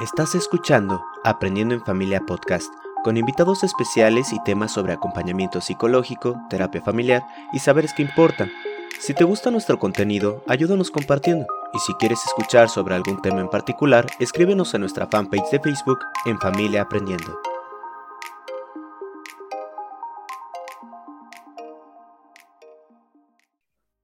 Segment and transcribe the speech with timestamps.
[0.00, 2.72] Estás escuchando Aprendiendo en Familia Podcast,
[3.04, 7.22] con invitados especiales y temas sobre acompañamiento psicológico, terapia familiar
[7.52, 8.50] y saberes que importan.
[8.98, 11.46] Si te gusta nuestro contenido, ayúdanos compartiendo.
[11.74, 15.98] Y si quieres escuchar sobre algún tema en particular, escríbenos a nuestra fanpage de Facebook
[16.24, 17.38] en Familia Aprendiendo.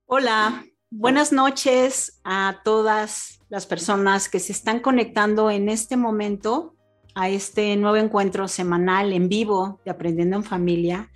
[0.05, 6.75] Hola, buenas noches a todas las personas que se están conectando en este momento
[7.15, 11.11] a este nuevo encuentro semanal en vivo de Aprendiendo en Familia,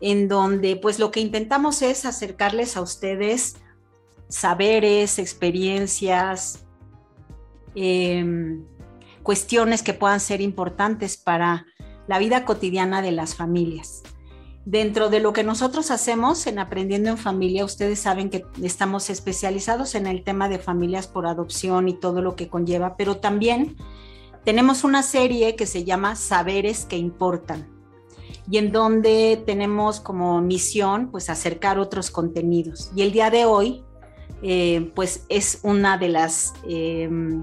[0.00, 3.56] en donde pues lo que intentamos es acercarles a ustedes
[4.28, 6.64] saberes, experiencias,
[7.74, 8.64] em,
[9.22, 11.66] cuestiones que puedan ser importantes para
[12.08, 14.02] la vida cotidiana de las familias.
[14.70, 19.96] Dentro de lo que nosotros hacemos en Aprendiendo en Familia, ustedes saben que estamos especializados
[19.96, 23.76] en el tema de familias por adopción y todo lo que conlleva, pero también
[24.44, 27.68] tenemos una serie que se llama Saberes que Importan
[28.48, 32.92] y en donde tenemos como misión pues acercar otros contenidos.
[32.94, 33.82] Y el día de hoy
[34.40, 36.54] eh, pues es una de las...
[36.62, 37.42] Em,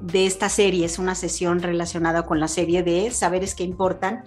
[0.00, 4.24] de esta serie, es una sesión relacionada con la serie de Saberes que Importan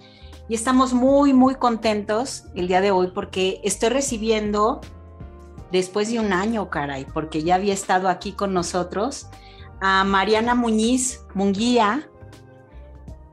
[0.48, 4.80] y estamos muy, muy contentos el día de hoy porque estoy recibiendo,
[5.70, 9.28] después de un año, caray, porque ya había estado aquí con nosotros,
[9.80, 12.08] a Mariana Muñiz Munguía.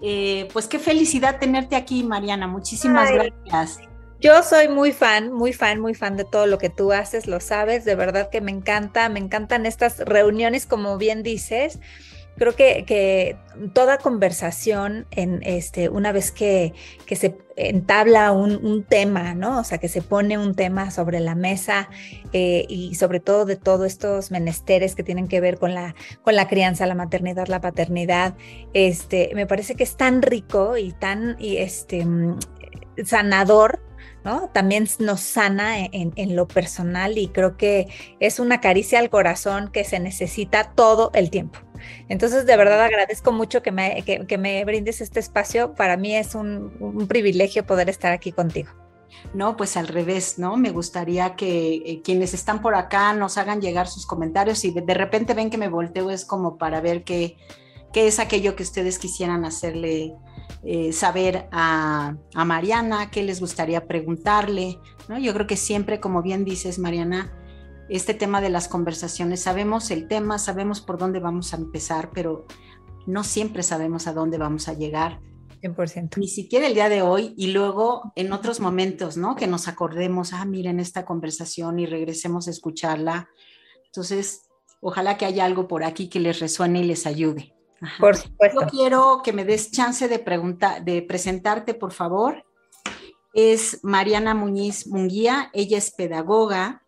[0.02, 2.48] Eh, pues qué felicidad tenerte aquí, Mariana.
[2.48, 3.80] Muchísimas gracias.
[4.20, 7.40] Yo soy muy fan, muy fan, muy fan de todo lo que tú haces, lo
[7.40, 11.80] sabes, de verdad que me encanta, me encantan estas reuniones, como bien dices,
[12.38, 13.38] creo que,
[13.74, 16.74] toda conversación en este, una vez que,
[17.10, 19.60] se entabla un, tema, ¿no?
[19.60, 21.90] O sea, que se pone un tema sobre la mesa
[22.34, 26.36] eh, y sobre todo de todos estos menesteres que tienen que ver con la, con
[26.36, 28.36] la crianza, la maternidad, la paternidad,
[28.74, 32.06] este, me parece que es tan rico y tan este,
[33.04, 33.80] sanador
[34.26, 34.50] ¿no?
[34.50, 37.88] También nos sana en, lo personal y creo que
[38.20, 41.60] es una caricia al corazón que se necesita todo el tiempo.
[42.10, 45.74] Entonces, de verdad agradezco mucho que me, que, me brindes este espacio.
[45.74, 48.70] Para mí es un, privilegio poder estar aquí contigo.
[49.34, 50.58] No, pues al revés, ¿no?
[50.58, 54.94] Me gustaría que eh, quienes están por acá nos hagan llegar sus comentarios y de,
[54.94, 57.38] repente ven que me volteo es como para ver qué,
[57.94, 60.14] qué es aquello que ustedes quisieran hacerle
[60.64, 65.18] eh, saber a, a, Mariana, qué les gustaría preguntarle, ¿no?
[65.18, 67.32] Yo creo que siempre, como bien dices, Mariana,
[67.90, 69.42] este tema de las conversaciones.
[69.42, 72.46] Sabemos el tema, sabemos por dónde vamos a empezar, pero
[73.06, 75.20] no siempre sabemos a dónde vamos a llegar.
[75.62, 76.18] 100%.
[76.18, 79.36] Ni siquiera el día de hoy y luego en otros momentos, ¿no?
[79.36, 83.30] Que nos acordemos, ah, miren esta conversación y regresemos a escucharla.
[83.86, 84.50] Entonces,
[84.82, 87.54] ojalá que haya algo por aquí que les resuene y les ayude.
[88.00, 88.62] Por supuesto.
[88.62, 92.46] Yo quiero que me des chance de, preguntar, de presentarte, por favor.
[93.34, 96.85] Es Mariana Muñiz Munguía, ella es pedagoga,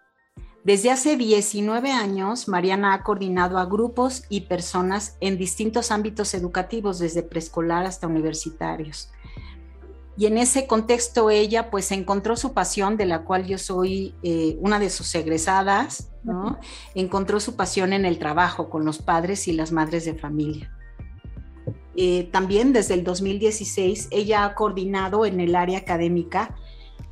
[0.67, 6.99] desde hace 19 años, Mariana ha coordinado a grupos y personas en distintos ámbitos educativos,
[6.99, 9.09] desde preescolar hasta universitarios.
[10.17, 14.57] Y en ese contexto ella pues encontró su pasión, de la cual yo soy eh,
[14.59, 16.59] una de sus egresadas, ¿no?
[16.95, 20.69] Encontró su pasión en el trabajo con los padres y las madres de familia.
[21.95, 26.57] Eh, también desde el 2016 ella ha coordinado en el área académica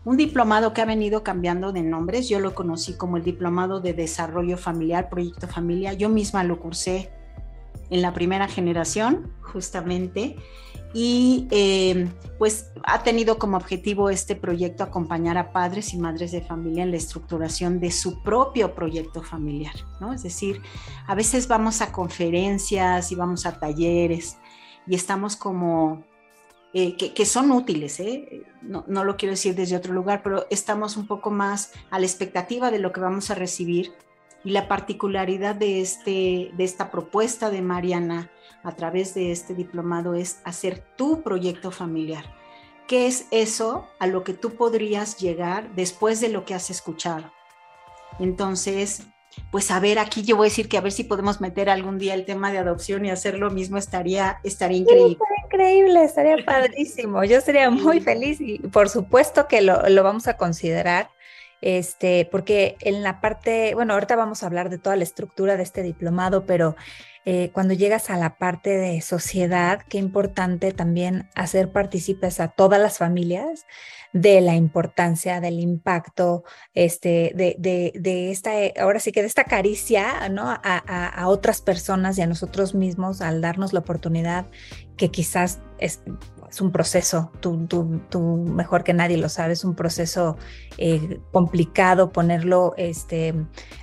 [0.06, 2.30] un diplomado que ha venido cambiando de nombres.
[2.30, 5.94] Yo lo conocí como el Diplomado de Desarrollo Familiar, Proyecto Familia.
[5.94, 7.12] Yo misma lo cursé
[7.90, 10.36] en la primera generación, justamente.
[10.94, 12.08] Y eh,
[12.38, 16.92] pues ha tenido como objetivo este proyecto acompañar a padres y madres de familia en
[16.92, 20.14] la estructuración de su propio proyecto familiar, ¿no?
[20.14, 20.62] Es decir,
[21.06, 24.38] a veces vamos a conferencias y vamos a talleres
[24.88, 26.06] y estamos como
[26.78, 28.44] eh, que, son útiles, ¿eh?
[28.62, 32.06] no, no, lo quiero decir desde otro lugar, pero estamos un poco más a la
[32.06, 33.94] expectativa de lo que vamos a recibir
[34.44, 38.30] y la particularidad de, este, de esta propuesta de Mariana
[38.62, 42.26] a través de este diplomado es hacer tu proyecto familiar.
[42.90, 47.32] ¿Qué es eso a lo que tú podrías llegar después de lo que has escuchado?
[48.20, 49.08] Entonces,
[49.52, 51.98] pues a ver, aquí yo voy a decir que a ver si podemos meter algún
[51.98, 55.14] día el tema de adopción y hacer lo mismo, estaría, estaría increíble.
[55.14, 57.24] estaría increíble, estaría padrísimo.
[57.24, 61.10] Yo sería muy feliz y por supuesto que lo, lo, vamos a considerar,
[61.62, 65.64] este, porque en la parte, bueno, ahorita vamos a hablar de toda la estructura de
[65.64, 66.76] este diplomado, pero
[67.28, 72.80] eh, cuando llegas a la parte de sociedad, qué importante también hacer partícipes a todas
[72.80, 73.66] las familias
[74.16, 79.44] de la importancia, del impacto, este, de, de, de esta, ahora sí que de esta
[79.44, 80.50] caricia, ¿no?
[80.50, 84.46] A, a, a, otras personas y a nosotros mismos al darnos la oportunidad
[84.96, 86.02] que quizás es,
[86.50, 90.38] es un proceso, tú, tú, tú, mejor que nadie lo sabes, un proceso
[90.78, 93.34] eh, complicado ponerlo este,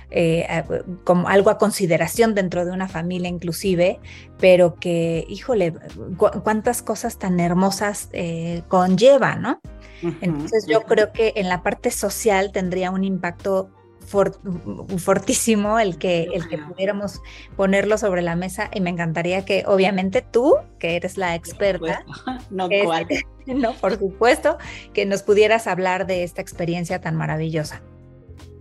[0.09, 0.63] eh,
[1.03, 3.99] como algo a consideración dentro de una familia inclusive,
[4.39, 5.75] pero que, híjole,
[6.17, 9.61] cu cuántas cosas tan hermosas eh, conlleva, ¿no?
[10.21, 13.69] Entonces yo creo que en la parte social tendría un impacto
[14.05, 17.21] fortísimo el que, el que pudiéramos
[17.55, 22.05] ponerlo sobre la mesa y me encantaría que obviamente tú, que eres la experta,
[22.49, 23.07] no, cuál.
[23.47, 24.57] no, por supuesto,
[24.93, 27.81] que nos pudieras hablar de esta experiencia tan maravillosa.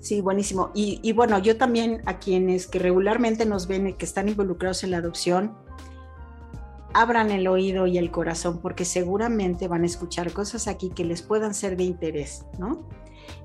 [0.00, 0.72] Sí, buenísimo.
[0.74, 4.82] Y, y, bueno, yo también a quienes que regularmente nos ven y que están involucrados
[4.82, 5.54] en la adopción,
[6.94, 11.22] abran el oído y el corazón porque seguramente van a escuchar cosas aquí que les
[11.22, 12.82] puedan ser de interés, ¿no?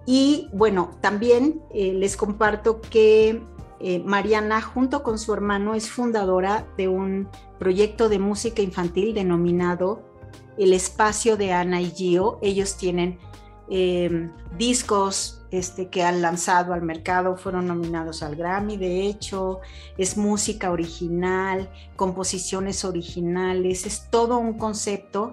[0.05, 3.41] Y bueno, también eh, les comparto que
[3.79, 7.29] eh, Mariana, junto con su hermano, es fundadora de un
[7.59, 10.01] proyecto de música infantil denominado
[10.57, 12.39] El Espacio de Ana y Gio.
[12.41, 13.19] Ellos tienen
[13.69, 19.59] eh, discos este, que han lanzado al mercado, fueron nominados al Grammy, de hecho,
[19.97, 25.31] es música original, composiciones originales, es todo un concepto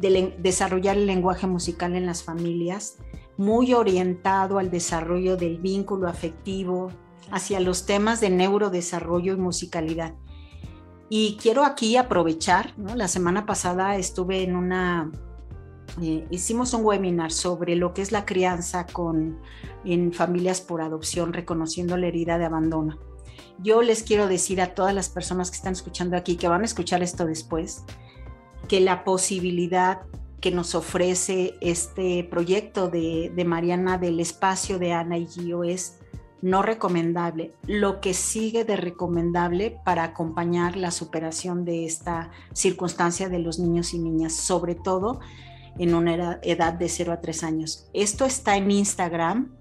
[0.00, 2.98] de desarrollar el lenguaje musical en las familias
[3.36, 6.90] muy orientado al desarrollo del vínculo afectivo,
[7.30, 10.14] hacia los temas de neurodesarrollo y musicalidad.
[11.08, 15.10] Y quiero aquí aprovechar, la semana pasada estuve en una,
[16.00, 19.38] eh, hicimos un webinar sobre lo que es la crianza con,
[19.84, 22.98] en familias por adopción, reconociendo la herida de abandono.
[23.58, 26.64] Yo les quiero decir a todas las personas que están escuchando aquí, que van a
[26.64, 27.84] escuchar esto después,
[28.68, 30.02] que la posibilidad
[30.40, 36.00] que nos ofrece este proyecto de, Mariana del espacio de Ana y Gio es
[36.40, 37.54] no recomendable.
[37.68, 43.94] Lo que sigue de recomendable para acompañar la superación de esta circunstancia de los niños
[43.94, 45.20] y niñas, sobre todo
[45.78, 47.88] en una edad de 0 a 3 años.
[47.92, 49.56] Esto está en Instagram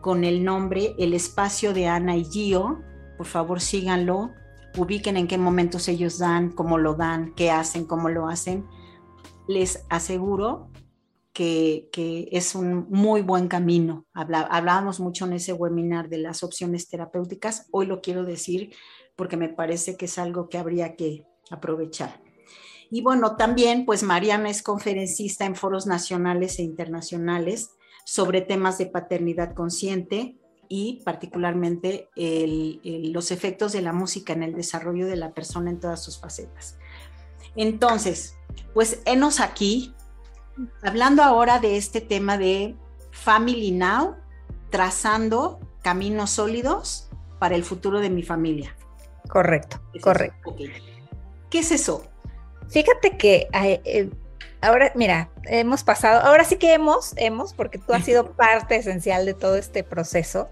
[0.00, 2.80] con el nombre El espacio de Ana y Gio.
[3.16, 4.30] Por favor, síganlo.
[4.76, 8.64] Ubiquen en qué momentos ellos dan, cómo lo dan, qué hacen, cómo lo hacen
[9.48, 10.70] les aseguro
[11.32, 11.88] que,
[12.30, 14.06] es un muy buen camino.
[14.12, 17.66] hablábamos mucho en ese webinar de las opciones terapéuticas.
[17.72, 18.74] Hoy lo quiero decir
[19.16, 22.20] porque me parece que es algo que habría que aprovechar.
[22.90, 27.72] Y bueno, también pues Mariana es conferencista en foros nacionales e internacionales
[28.04, 30.36] sobre temas de paternidad consciente
[30.68, 36.02] y particularmente los efectos de la música en el desarrollo de la persona en todas
[36.02, 36.78] sus facetas.
[37.56, 38.36] Entonces,
[38.72, 39.94] pues enos aquí,
[40.82, 42.76] hablando ahora de este tema de
[43.10, 44.16] Family Now,
[44.70, 48.74] trazando caminos sólidos para el futuro de mi familia.
[49.28, 50.56] Correcto, correcto.
[51.50, 52.07] ¿Qué es eso?
[52.68, 54.10] Fíjate que eh,
[54.60, 59.26] ahora, mira, hemos pasado, ahora sí que hemos, hemos, porque tú has sido parte esencial
[59.26, 60.48] de todo este proceso,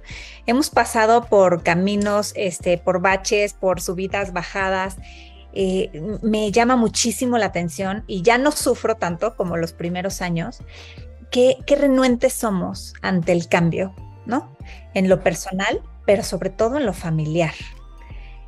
[0.47, 4.97] hemos pasado por caminos, este, por baches, por subidas, bajadas,
[5.53, 10.59] eh, me llama muchísimo la atención y ya no sufro tanto como los primeros años,
[11.31, 13.95] qué, qué renuentes somos ante el cambio,
[14.27, 14.55] ¿no?
[14.93, 17.55] En lo personal, pero sobre todo en lo familiar.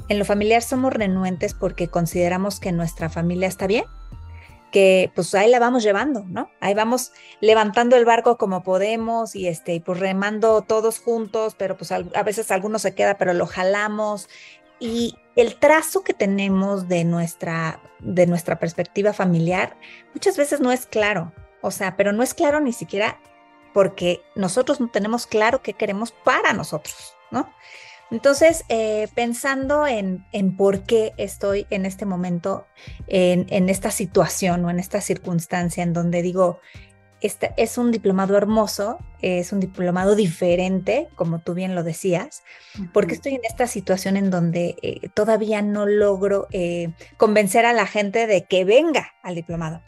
[0.08, 3.84] En lo familiar somos renuentes porque consideramos que nuestra familia está bien,
[4.70, 6.50] que pues ahí la vamos llevando, ¿no?
[6.60, 11.92] Ahí vamos levantando el barco como podemos y este, pues remando todos juntos, pero pues
[11.92, 14.28] a veces alguno se queda, pero lo jalamos
[14.80, 19.76] y el trazo que tenemos de nuestra, de nuestra perspectiva familiar
[20.14, 23.20] muchas veces no es claro, o sea, pero no es claro ni siquiera
[23.72, 27.52] porque nosotros no tenemos claro qué queremos para nosotros, ¿no?
[28.10, 32.66] Entonces, eh, pensando en, en, por qué estoy en este momento,
[33.06, 36.60] en, en, esta situación o en esta circunstancia en donde digo,
[37.20, 42.42] este es un diplomado hermoso, es un diplomado diferente, como tú bien lo decías,
[42.92, 47.86] porque estoy en esta situación en donde eh, todavía no logro eh, convencer a la
[47.86, 49.82] gente de que venga al diplomado.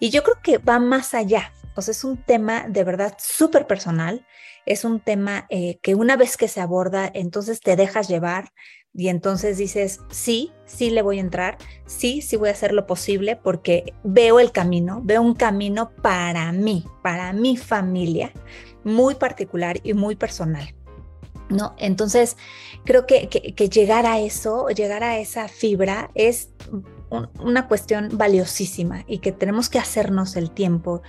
[0.00, 3.66] Y yo creo que va más allá, o sea, es un tema de verdad súper
[3.66, 4.26] personal,
[4.66, 8.52] es un tema eh, que una vez que se aborda, entonces te dejas llevar,
[8.94, 12.86] y entonces dices, sí, sí le voy a entrar, sí, sí voy a hacer lo
[12.86, 18.32] posible porque veo el camino, veo un camino para mí, para mi familia,
[18.84, 20.74] muy particular y muy personal.
[21.48, 21.74] ¿No?
[21.78, 22.38] Entonces,
[22.84, 26.50] creo que, que, llegar a eso, llegar a esa fibra es
[27.38, 31.02] una cuestión valiosísima y que tenemos que hacernos el tiempo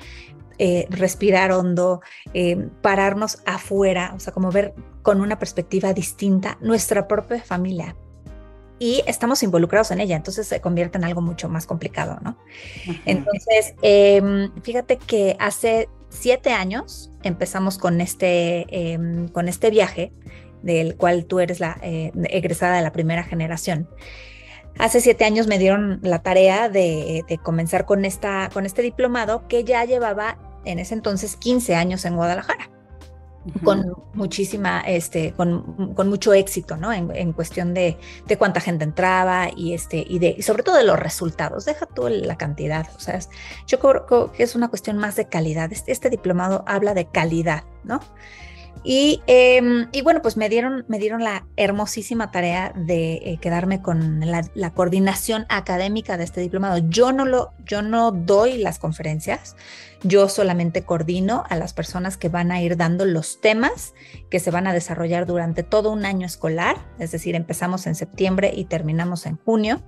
[0.58, 2.02] eh, respirar hondo,
[2.34, 7.96] eh, pararnos afuera, o sea, como ver con una perspectiva distinta nuestra propia familia.
[8.80, 12.38] Y estamos involucrados en ella, entonces se convierte en algo mucho más complicado, ¿no?
[13.06, 20.12] Entonces, em, fíjate que hace siete años empezamos con este, em, con este viaje
[20.64, 23.88] del cual tú eres la eh, egresada de la primera generación.
[24.80, 29.64] Hace siete años me dieron la tarea de, comenzar con, esta, con este diplomado que
[29.64, 32.70] ya llevaba en ese entonces 15 años en Guadalajara.
[33.64, 36.94] con muchísima, este, con, con, mucho éxito, ¿no?
[36.94, 40.78] En, en cuestión de, de, cuánta gente entraba y este, y de, y sobre todo
[40.78, 41.66] de los resultados.
[41.66, 42.88] Deja tú la cantidad.
[42.96, 43.20] O sea,
[43.68, 45.74] yo creo que es una cuestión más de calidad.
[45.74, 48.00] Este, este diplomado habla de calidad, ¿no?
[48.86, 54.20] Em, y, bueno, pues me dieron, me dieron la hermosísima tarea de eh, quedarme con
[54.20, 56.80] la, coordinación académica de este diplomado.
[56.90, 59.56] Yo no, lo, yo no doy las conferencias,
[60.04, 63.94] yo solamente coordino a las personas que van a ir dando los temas
[64.30, 68.52] que se van a desarrollar durante todo un año escolar, es decir, empezamos en septiembre
[68.56, 69.82] y terminamos en junio.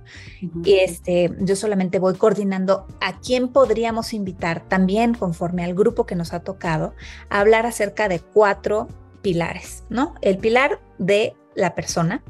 [0.64, 6.16] Y este, yo solamente voy coordinando a quién podríamos invitar también conforme al grupo que
[6.16, 6.94] nos ha tocado
[7.28, 8.88] a hablar acerca de cuatro
[9.22, 10.14] pilares, ¿no?
[10.22, 12.22] El pilar de la persona,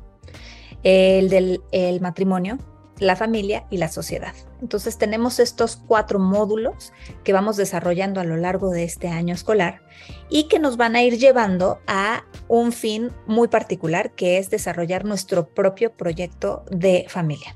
[0.83, 2.59] el del el matrimonio,
[2.99, 4.35] la familia y la sociedad.
[4.61, 6.93] Entonces tenemos estos cuatro módulos
[7.25, 9.83] que vamos desarrollando a lo largo de este año escolar
[10.31, 15.05] y que nos van a ir llevando a un fin muy particular que es desarrollar
[15.05, 17.55] nuestro propio proyecto de familia.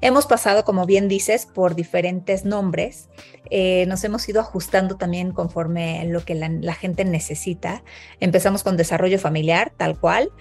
[0.00, 3.10] Hemos pasado, como bien dices, por diferentes nombres.
[3.50, 7.82] Eh, nos hemos ido ajustando también conforme lo que la gente necesita.
[8.18, 10.32] Empezamos con desarrollo familiar, tal cual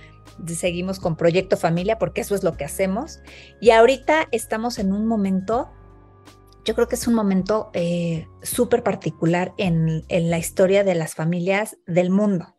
[0.47, 3.19] seguimos con Proyecto Familia porque eso es lo que hacemos.
[3.59, 5.69] Y ahorita estamos en un momento,
[6.65, 11.77] yo creo que es un momento eh, súper particular en, la historia de las familias
[11.87, 12.55] del mundo.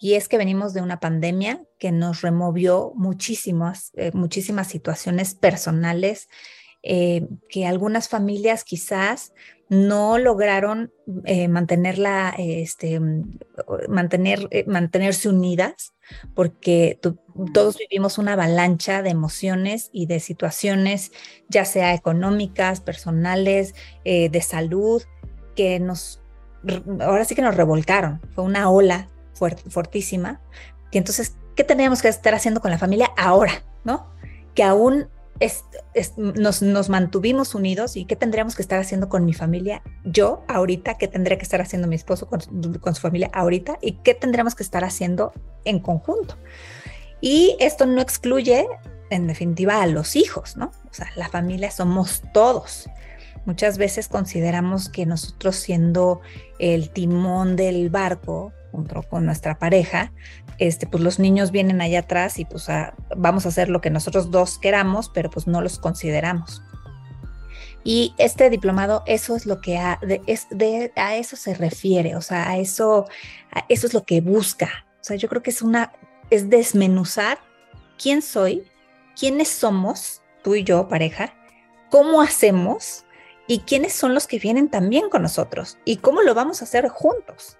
[0.00, 6.28] Y es que venimos de una pandemia que nos removió muchísimas, eh, muchísimas situaciones personales
[6.82, 9.34] eh, que algunas familias quizás
[9.70, 10.92] no lograron
[11.24, 13.00] eh, mantenerla, este,
[13.88, 15.94] mantener, eh, mantenerse unidas,
[16.34, 16.98] porque
[17.54, 21.12] todos vivimos una avalancha de emociones y de situaciones,
[21.48, 25.04] ya sea económicas, personales, eh, de salud,
[25.54, 26.20] que nos,
[27.00, 28.20] ahora sí que nos revolcaron.
[28.34, 29.08] Fue una ola
[29.68, 30.40] fuertísima.
[30.90, 33.62] Y entonces, ¿qué tendríamos que estar haciendo con la familia ahora?
[33.84, 34.12] ¿No?
[34.56, 35.08] Que aún
[36.16, 41.08] nos, mantuvimos unidos y qué tendríamos que estar haciendo con mi familia yo ahorita, qué
[41.08, 44.84] tendría que estar haciendo mi esposo con, su familia ahorita y qué tendríamos que estar
[44.84, 45.32] haciendo
[45.64, 46.36] en conjunto.
[47.20, 48.66] Y esto no excluye,
[49.10, 50.72] en definitiva, a los hijos, ¿no?
[50.90, 52.88] O sea, la familia somos todos.
[53.46, 56.20] Muchas veces consideramos que nosotros siendo
[56.58, 60.12] el timón del barco, junto con nuestra pareja,
[60.60, 62.68] este, pues los niños vienen allá atrás y pues
[63.16, 66.62] vamos a hacer lo que nosotros dos queramos, pero pues no los consideramos.
[67.82, 69.98] Y este diplomado, eso es lo que a,
[70.96, 73.06] a eso se refiere, o sea, a eso,
[73.70, 74.84] eso es lo que busca.
[75.00, 75.92] O sea, yo creo que es una,
[76.28, 77.38] es desmenuzar
[77.98, 78.62] quién soy,
[79.18, 81.32] quiénes somos, tú y yo, pareja,
[81.90, 83.06] cómo hacemos
[83.46, 86.86] y quiénes son los que vienen también con nosotros y cómo lo vamos a hacer
[86.88, 87.56] juntos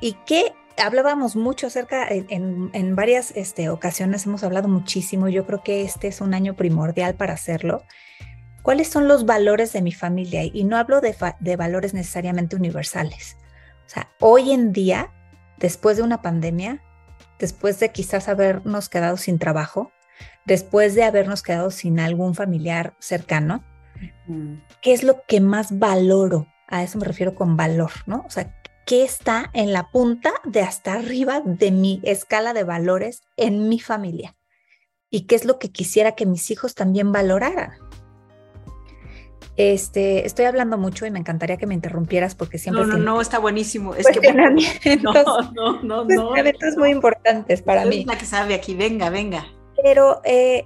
[0.00, 5.82] y qué hablábamos mucho acerca, en, varias este, ocasiones hemos hablado muchísimo, yo creo que
[5.82, 7.84] este es un año primordial para hacerlo.
[8.62, 10.44] ¿Cuáles son los valores de mi familia?
[10.44, 13.36] Y no hablo de, de valores necesariamente universales.
[13.86, 15.10] O sea, hoy en día,
[15.58, 16.80] después de una pandemia,
[17.38, 19.90] después de quizás habernos quedado sin trabajo,
[20.44, 23.64] después de habernos quedado sin algún familiar cercano,
[24.80, 26.46] ¿qué es lo que más valoro?
[26.68, 28.24] A eso me refiero con valor, ¿no?
[28.26, 28.54] O sea,
[28.86, 33.80] qué está en la punta de hasta arriba de mi escala de valores en mi
[33.80, 34.36] familia
[35.10, 37.72] y qué es lo que quisiera que mis hijos también valoraran.
[39.58, 42.86] Este, estoy hablando mucho y me encantaría que me interrumpieras porque siempre.
[42.86, 43.94] No, no, no, está buenísimo.
[43.94, 44.32] Es que
[45.02, 45.12] no,
[45.52, 46.34] no, no, no.
[46.78, 48.04] muy importantes para mí.
[48.06, 49.44] la que sabe aquí, venga, venga.
[49.82, 50.64] Pero eh,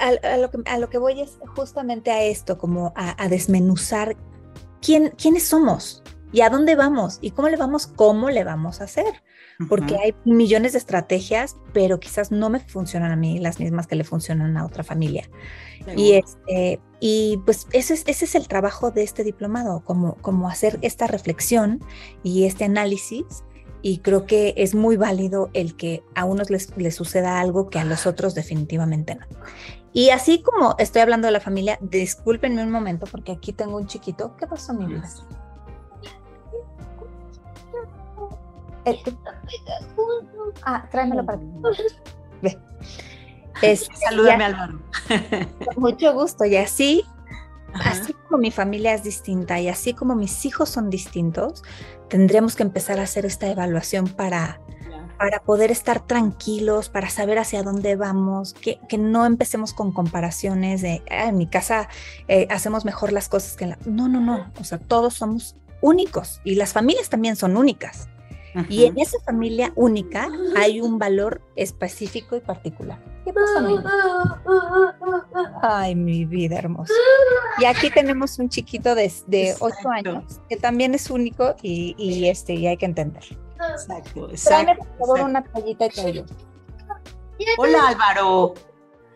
[0.00, 4.16] a, lo que, a, lo que, voy es justamente a esto, como a, a desmenuzar
[4.80, 8.84] quién, quiénes somos, y a dónde vamos y cómo le vamos, cómo le vamos a
[8.84, 9.22] hacer.
[9.70, 13.96] Porque hay millones de estrategias, pero quizás no me funcionan a mí las mismas que
[13.96, 15.30] le funcionan a otra familia.
[15.96, 20.50] Y, este, y pues ese es, ese es el trabajo de este diplomado, como, como
[20.50, 21.80] hacer esta reflexión
[22.22, 23.24] y este análisis.
[23.80, 27.84] Y creo que es muy válido el que a unos les, suceda algo que a
[27.84, 29.24] los otros definitivamente no.
[29.94, 33.86] Y así como estoy hablando de la familia, discúlpenme un momento porque aquí tengo un
[33.86, 34.36] chiquito.
[34.36, 35.08] ¿Qué pasó, mi vida?
[40.62, 41.46] Ah, tráemelo para ti.
[42.42, 42.58] Ve.
[44.08, 44.80] Salúdame, Álvaro.
[45.08, 46.44] Con mucho gusto.
[46.44, 47.04] Y así,
[47.74, 51.62] así como mi familia es distinta y así como mis hijos son distintos,
[52.08, 54.60] tendremos que empezar a hacer esta evaluación para,
[55.18, 60.82] para poder estar tranquilos, para saber hacia dónde vamos, que, que no empecemos con comparaciones
[60.82, 61.88] de, ah, en mi casa
[62.28, 63.78] eh, hacemos mejor las cosas que en la...
[63.86, 64.52] No, no, no.
[64.60, 68.08] O sea, todos somos únicos y las familias también son únicas.
[68.68, 72.98] Y en esa familia única hay un valor específico y particular.
[73.24, 73.66] ¿Qué pasa,
[75.62, 76.94] Ay, mi vida hermosa.
[77.58, 82.28] Y aquí tenemos un chiquito de, de 8 años que también es único y, y,
[82.28, 83.24] este, y hay que entender.
[83.72, 84.84] Exacto, exacto.
[84.96, 86.24] por favor una toallita de
[87.58, 88.54] Hola Álvaro.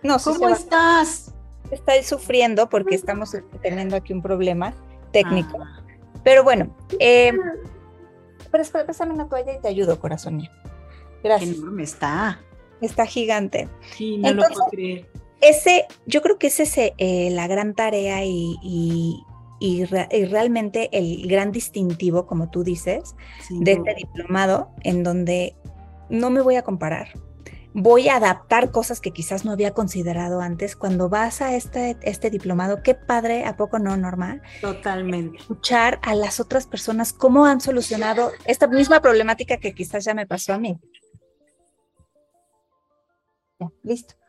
[0.03, 1.33] No, ¿Cómo estás?
[1.71, 4.75] Está sufriendo porque estamos teniendo aquí un problema
[5.13, 5.59] técnico.
[5.63, 5.83] Ah.
[6.25, 7.33] Pero bueno, eh,
[8.51, 10.51] pero espera, una toalla y te ayudo, corazón mío.
[11.23, 11.57] Gracias.
[11.57, 12.41] Enorme está.
[12.81, 13.69] Está gigante.
[13.97, 15.07] Sí, no lo puedo creer.
[15.41, 19.25] Ese, yo creo que ese es eh, la gran tarea y, y,
[19.59, 23.15] y, realmente el gran distintivo, como tú dices,
[23.49, 25.57] de este diplomado, en donde
[26.11, 27.15] no me voy a comparar
[27.73, 30.77] voy a adaptar cosas que quizás no había considerado antes.
[30.77, 34.43] Cuando vas a este, este diplomado, qué padre, ¿a poco no, normal?
[34.61, 35.39] Totalmente.
[35.39, 40.27] Escuchar a las otras personas cómo han solucionado esta misma problemática que quizás ya me
[40.27, 40.79] pasó a mí.
[43.59, 44.20] Ya, listo.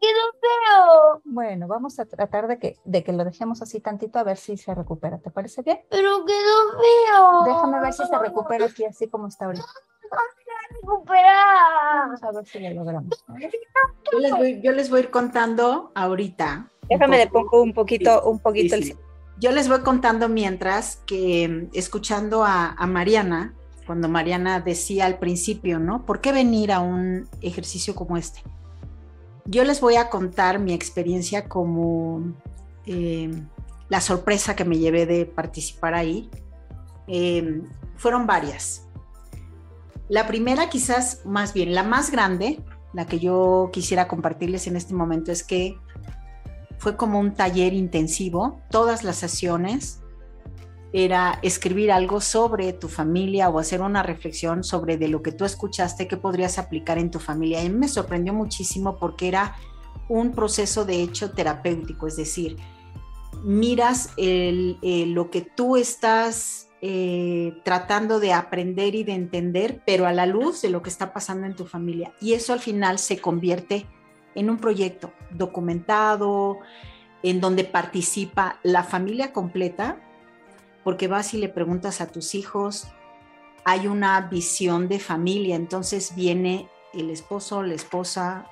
[0.00, 1.22] Quedó feo.
[1.24, 4.56] Bueno, vamos a tratar de que, de que lo dejemos así tantito a ver si
[4.56, 5.18] se recupera.
[5.18, 5.80] ¿Te parece bien?
[5.90, 7.44] Pero quedó feo.
[7.44, 9.66] Déjame ver si se recupera aquí así como está ahorita.
[10.80, 12.06] Recuperar.
[12.06, 13.24] Vamos a ver si lo logramos.
[14.12, 16.70] Yo les voy, yo les voy a ir contando ahorita.
[16.88, 18.90] Déjame le pongo un poquito, un poquito sí, sí.
[18.92, 18.98] el...
[19.38, 23.54] Yo les voy contando mientras que escuchando a, a Mariana,
[23.86, 26.06] cuando Mariana decía al principio, ¿no?
[26.06, 28.42] ¿Por qué venir a un ejercicio como este?
[29.50, 32.34] Yo les voy a contar mi experiencia como
[32.84, 33.30] eh,
[33.88, 36.28] la sorpresa que me llevé de participar ahí.
[37.06, 37.62] Eh,
[37.96, 38.86] fueron varias.
[40.10, 44.92] La primera, quizás más bien la más grande, la que yo quisiera compartirles en este
[44.92, 45.78] momento es que
[46.76, 50.02] fue como un taller intensivo, todas las sesiones
[50.92, 55.44] era escribir algo sobre tu familia o hacer una reflexión sobre de lo que tú
[55.44, 57.62] escuchaste que podrías aplicar en tu familia.
[57.62, 59.56] Y me sorprendió muchísimo porque era
[60.08, 62.56] un proceso de hecho terapéutico, es decir,
[63.44, 70.06] miras el, eh, lo que tú estás eh, tratando de aprender y de entender, pero
[70.06, 72.14] a la luz de lo que está pasando en tu familia.
[72.20, 73.86] Y eso al final se convierte
[74.34, 76.58] en un proyecto documentado,
[77.22, 80.00] en donde participa la familia completa
[80.88, 82.88] porque vas y le preguntas a tus hijos,
[83.66, 88.46] hay una visión de familia, entonces viene el esposo, la esposa,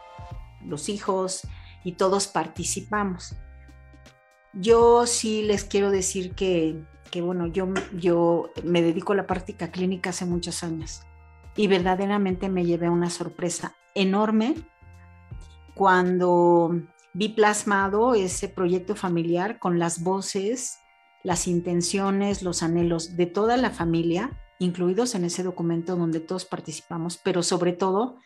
[0.63, 1.49] los hijos
[1.83, 3.37] y todos participamos.
[4.53, 6.79] Yo sí les quiero decir que,
[7.11, 11.01] que bueno, yo, yo me dedico a la práctica clínica hace muchos años
[11.57, 14.57] y verdaderamente me llevé una sorpresa enorme
[15.75, 16.83] cuando
[17.15, 20.81] vi plasmado ese proyecto familiar con las voces
[21.27, 27.17] las intenciones, los anhelos de toda la familia, incluidos en ese documento donde todos participamos,
[27.17, 28.19] pero sobre todo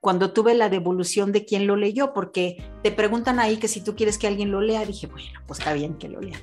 [0.00, 3.94] cuando tuve la devolución de quién lo leyó, porque te preguntan ahí que si tú
[3.94, 6.40] quieres que alguien lo lea, dije, bueno, pues está bien que lo lea.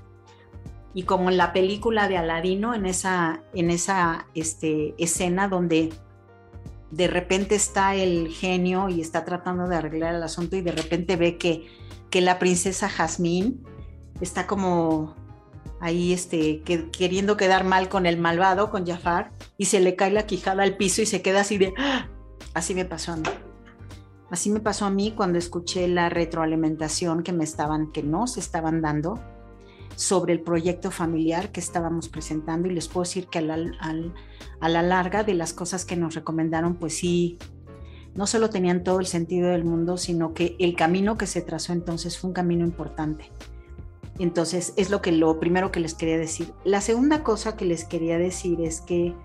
[0.94, 5.90] Y como en la película de Aladino, en esa, en esa este, escena donde
[6.92, 11.16] de repente está el genio y está tratando de arreglar el asunto y de repente
[11.16, 11.66] ve que,
[12.12, 13.64] que la princesa Jazmín
[14.22, 15.16] está como
[15.80, 20.12] ahí este, que, queriendo quedar mal con el malvado, con Jafar, y se le cae
[20.12, 22.08] la quijada al piso y se queda así de, ¡Ah!
[22.54, 23.30] así me pasó a mí.
[24.30, 28.82] Así me pasó a mí cuando escuché la retroalimentación que me estaban, que nos estaban
[28.82, 29.20] dando
[29.96, 33.58] sobre el proyecto familiar que estábamos presentando y les puedo decir que a la,
[34.60, 37.40] a la larga de las cosas que nos recomendaron, pues sí,
[38.14, 41.74] no solo tenían todo el sentido del mundo, sino que el camino que se trazó
[41.74, 43.32] entonces fue un camino importante
[44.26, 46.54] entonces, es lo que lo primero que les quería decir.
[46.66, 49.16] La segunda cosa que les quería decir es que,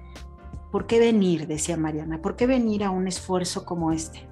[0.71, 1.47] ¿por qué venir?
[1.49, 4.29] Decía Mariana, ¿por qué venir a un esfuerzo como este?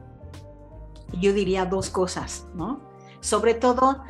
[1.21, 2.81] Yo diría dos cosas, ¿no?
[3.21, 4.03] Sobre todo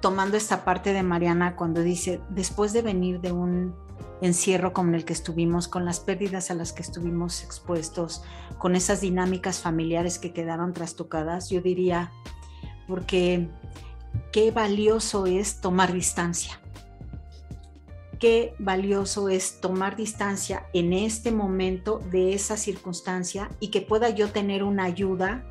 [0.00, 3.74] tomando esta parte de Mariana cuando dice, después de venir de un
[4.20, 8.22] encierro como el que estuvimos, con las pérdidas a las que estuvimos expuestos,
[8.58, 12.12] con esas dinámicas familiares que quedaron trastocadas, yo diría,
[12.86, 13.48] porque
[14.32, 16.60] qué valioso es tomar distancia.
[18.18, 24.30] qué valioso es tomar distancia en este momento de esa circunstancia y que pueda yo
[24.30, 25.44] tener una ayuda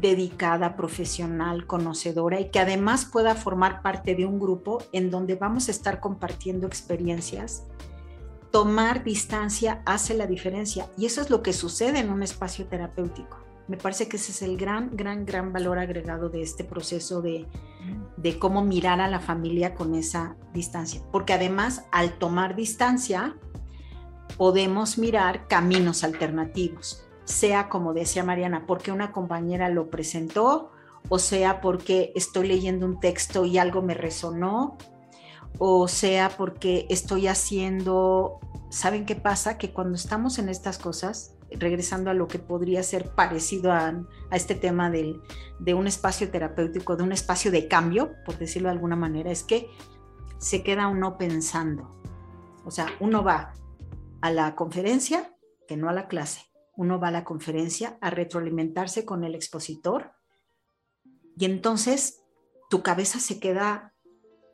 [0.00, 5.68] dedicada, profesional, conocedora y que además pueda formar parte de un grupo en donde vamos
[5.68, 7.64] a estar compartiendo experiencias.
[8.50, 13.47] Tomar distancia hace la diferencia y eso es lo que sucede en un espacio terapéutico.
[13.68, 17.46] Me parece que ese es el gran, gran, gran valor agregado de este proceso de,
[18.16, 21.02] de cómo mirar a la familia con esa distancia.
[21.12, 23.36] Porque además, al tomar distancia,
[24.36, 30.72] podemos mirar caminos alternativos sea como decía Mariana, porque una compañera lo presentó,
[31.10, 34.78] o sea porque estoy leyendo un texto y algo me resonó,
[35.58, 39.58] o sea porque estoy haciendo, ¿saben qué pasa?
[39.58, 44.54] Que cuando estamos en estas cosas, regresando a lo que podría ser parecido a, este
[44.54, 49.30] tema de un espacio terapéutico, de un espacio de cambio, por decirlo de alguna manera,
[49.30, 49.70] es que
[50.38, 52.00] se queda uno pensando.
[52.64, 53.54] O sea, uno va
[54.20, 55.34] a la conferencia
[55.66, 60.12] que no a la clase uno va a la conferencia a retroalimentarse con el expositor
[61.36, 62.22] y entonces
[62.70, 63.94] tu cabeza se queda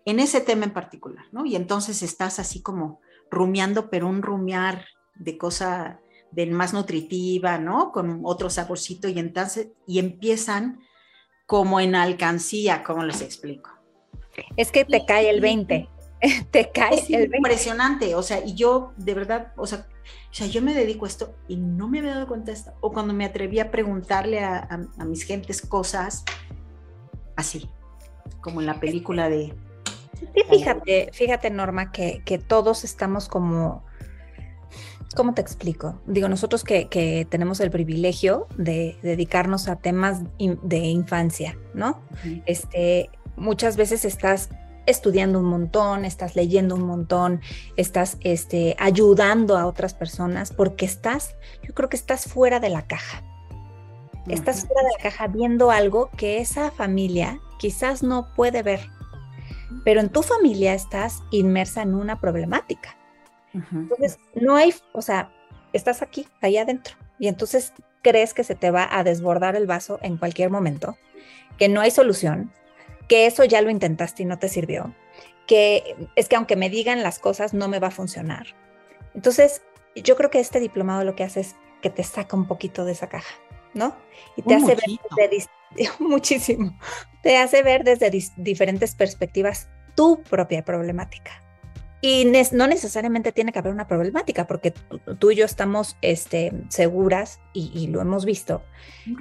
[0.07, 1.45] en ese tema en particular, ¿no?
[1.45, 6.01] Y entonces estás así como rumiando, pero un rumiar de cosa
[6.35, 7.93] de más nutritiva, ¿no?
[7.93, 10.81] Con otro saborcito y entonces y empiezan
[11.47, 13.71] como en alcancía, como les explico.
[14.57, 15.89] Es que te cae el 20.
[16.51, 19.87] te cae es impresionante, o sea, y yo de verdad, o sea,
[20.31, 22.73] o sea, yo me dedico a esto y no me había dado cuenta de esto,
[22.81, 24.69] o cuando me atreví a preguntarle a,
[25.07, 26.25] mis gentes cosas
[27.37, 27.69] así,
[28.41, 29.55] como en la película de...
[30.49, 33.85] fíjate, fíjate Norma, que, que todos estamos como...
[35.15, 36.01] ¿Cómo te explico?
[36.07, 42.01] Digo, nosotros que, que, tenemos el privilegio de dedicarnos a temas de infancia, ¿no?
[42.47, 44.51] Este, muchas veces estás
[44.87, 47.41] estudiando un montón, estás leyendo un montón,
[47.77, 52.87] estás este, ayudando a otras personas, porque estás, yo creo que estás fuera de la
[52.87, 53.23] caja.
[54.29, 58.89] Estás fuera de la caja viendo algo que esa familia quizás no puede ver,
[59.85, 62.97] pero en tu familia estás inmersa en una problemática.
[63.55, 65.33] Entonces, no hay, o sea,
[65.73, 69.99] estás aquí, ahí adentro, y entonces crees que se te va a desbordar el vaso
[70.03, 70.97] en cualquier momento,
[71.59, 72.53] que no hay solución,
[73.09, 74.95] que eso ya lo intentaste y no te sirvió,
[75.47, 78.47] que es que aunque me digan las cosas no me va a funcionar.
[79.15, 79.63] Entonces,
[79.95, 82.93] yo creo que este diplomado lo que hace es que te saca un poquito de
[82.93, 83.35] esa caja,
[83.75, 83.97] ¿no?
[84.37, 85.31] Y te hace ver
[85.99, 86.77] muchísimo,
[87.23, 91.44] te hace ver desde diferentes perspectivas tu propia problemática.
[92.07, 94.75] Y no necesariamente tiene que haber una problemática, porque
[95.19, 98.63] tú y yo estamos este, seguras, y, lo hemos visto,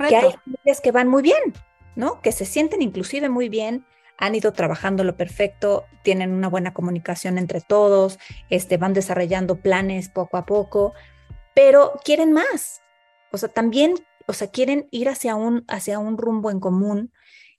[0.10, 1.54] que hay familias que van muy bien,
[1.96, 2.19] ¿no?
[2.19, 3.86] Que se sienten inclusive muy bien,
[4.17, 8.19] han ido trabajando lo perfecto, tienen una buena comunicación entre todos,
[8.50, 10.91] este, van desarrollando planes poco a poco,
[11.56, 12.82] pero quieren más.
[13.32, 13.93] O sea, también,
[14.28, 17.13] o sea, quieren ir hacia un, hacia un rumbo en común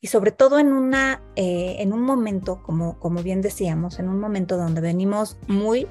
[0.04, 4.20] y sobre todo en, una, eh, en un momento, como, como bien decíamos, en un
[4.20, 5.86] momento donde venimos muy,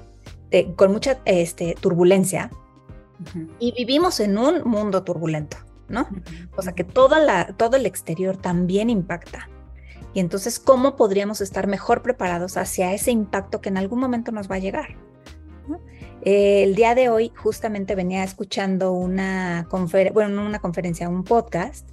[0.51, 2.51] eh, con mucha este, turbulencia
[3.57, 5.57] y vivimos en un mundo turbulento.
[5.89, 6.07] ¿no?
[6.55, 9.49] O sea que toda la, todo el exterior también impacta.
[10.13, 14.47] Y entonces, ¿cómo podríamos estar mejor preparados hacia ese impacto que en algún momento nos
[14.47, 14.95] va a llegar?
[16.25, 21.89] El día de hoy justamente venía escuchando una conferencia, bueno, una conferencia, un podcast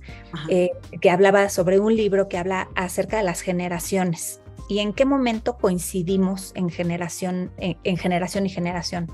[0.48, 5.04] eh, que hablaba sobre un libro que habla acerca de las generaciones y en qué
[5.04, 9.08] momento coincidimos en generación, en generación y generación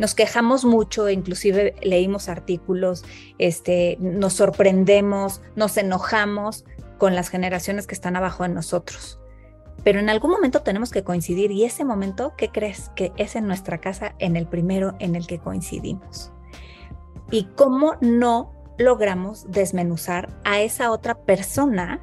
[0.00, 3.04] nos quejamos mucho, inclusive leímos artículos,
[3.36, 6.64] este, nos sorprendemos, nos enojamos
[6.96, 9.20] con las generaciones que están abajo de nosotros.
[9.82, 12.90] Pero en algún momento tenemos que coincidir y ese momento, ¿qué crees?
[12.94, 16.32] Que es en nuestra casa, en el primero en el que coincidimos.
[17.30, 22.00] ¿Y cómo no logramos desmenuzar a esa otra persona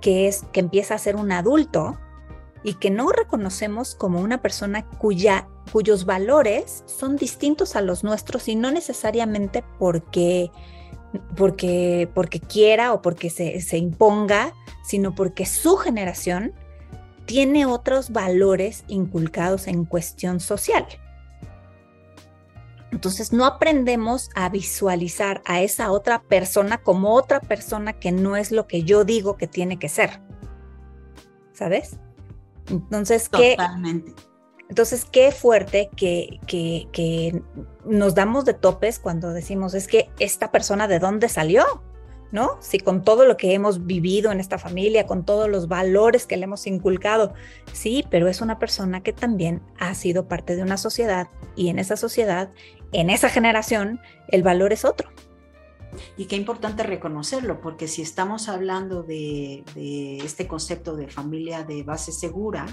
[0.00, 1.98] que es que empieza a ser un adulto
[2.62, 8.56] y que no reconocemos como una persona cuyos valores son distintos a los nuestros y
[8.56, 10.50] no necesariamente porque,
[11.36, 16.52] porque, porque quiera o porque se, se imponga, sino porque su generación
[17.26, 20.86] tiene otros valores inculcados en cuestión social.
[22.90, 28.52] Entonces no aprendemos a visualizar a esa otra persona como otra persona que no es
[28.52, 30.20] lo que yo digo que tiene que ser.
[31.52, 31.96] ¿Sabes?
[32.68, 34.14] Entonces, Totalmente.
[34.68, 37.42] Entonces, qué fuerte que, que,
[37.84, 41.64] nos damos de topes cuando decimos, es que esta persona de dónde salió,
[42.34, 42.58] ¿no?
[42.58, 46.36] Si con todo lo que hemos vivido en esta familia, con todos los valores que
[46.36, 47.32] le hemos inculcado,
[47.72, 51.78] sí, pero es una persona que también ha sido parte de una sociedad y en
[51.78, 52.50] esa sociedad,
[52.90, 55.10] en esa generación, el valor es otro.
[56.16, 59.62] Y qué importante reconocerlo, porque si estamos hablando de,
[60.24, 62.66] este concepto de familia de base segura,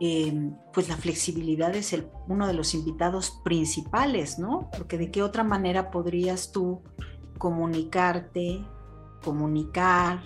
[0.00, 4.70] em, pues la flexibilidad es el, uno de los invitados principales, ¿no?
[4.74, 6.80] Porque de qué otra manera podrías tú
[7.40, 8.62] comunicarte,
[9.24, 10.22] comunicar,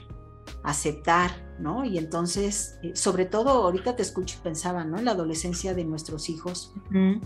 [0.64, 1.84] aceptar, ¿no?
[1.84, 4.98] Y entonces, eh, sobre todo ahorita te escucho y pensaba, ¿no?
[4.98, 6.74] En la adolescencia de nuestros hijos,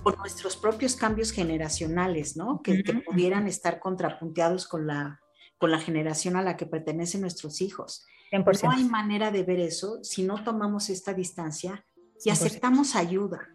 [0.03, 2.61] por nuestros propios cambios generacionales, ¿no?
[2.63, 5.21] Que, pudieran estar contrapunteados con la,
[5.57, 8.07] con la generación a la que pertenecen nuestros hijos.
[8.31, 11.87] No hay manera de ver eso si no tomamos esta distancia
[12.23, 13.49] y aceptamos ayuda,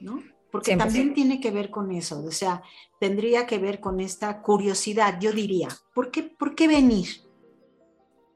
[0.00, 0.20] ¿no?
[0.50, 2.62] Porque también tiene que ver con eso, o sea,
[2.98, 7.08] tendría que ver con esta curiosidad, yo diría, ¿por qué, por qué venir?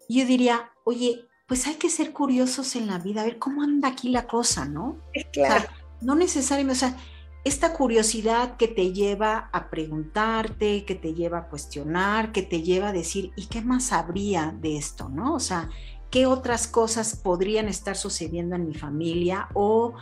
[0.08, 3.88] Yo diría, oye, pues hay que ser curiosos en la vida, a ver cómo anda
[3.88, 4.98] aquí la cosa, ¿no?
[5.32, 5.68] Claro.
[6.00, 6.98] no necesariamente, o sea,
[7.44, 12.88] esta curiosidad que te lleva a preguntarte, que te lleva a cuestionar, que te lleva
[12.88, 15.34] a decir, ¿y qué más habría de esto, no?
[15.34, 15.68] O sea,
[16.10, 19.48] ¿qué otras cosas podrían estar sucediendo en mi familia?
[19.54, 19.94] O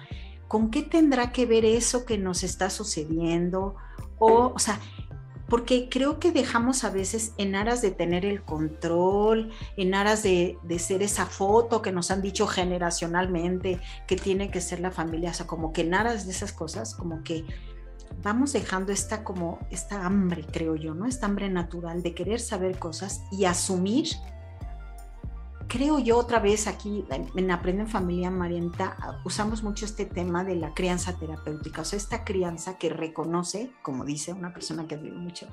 [0.51, 3.77] ¿con qué tendrá que ver eso que nos está sucediendo?
[4.19, 4.81] O, o sea,
[5.49, 10.59] porque creo que dejamos a veces en aras de tener el control, en aras de,
[10.81, 15.35] ser esa foto que nos han dicho generacionalmente que tiene que ser la familia, o
[15.35, 17.45] sea, como que en aras de esas cosas, como que
[18.21, 21.07] vamos dejando esta como esta hambre, creo yo, ¿no?
[21.07, 24.09] Esta hambre natural de querer saber cosas y asumir
[25.71, 30.57] creo yo otra vez aquí en Aprende en Familia Marienta usamos mucho este tema de
[30.57, 35.17] la crianza terapéutica, o sea, esta crianza que reconoce, como dice una persona que admiro
[35.17, 35.47] mucho,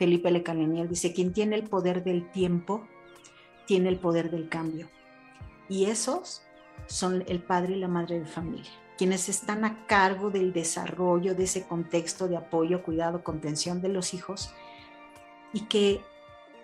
[0.00, 2.82] Felipe Lecaleniel, dice, quien tiene el poder del tiempo,
[3.64, 4.88] tiene el poder del cambio.
[5.68, 6.42] Y esos
[6.86, 11.44] son el padre y la madre de familia, quienes están a cargo del desarrollo de
[11.44, 14.52] ese contexto de apoyo, cuidado, contención de los hijos
[15.52, 16.00] y que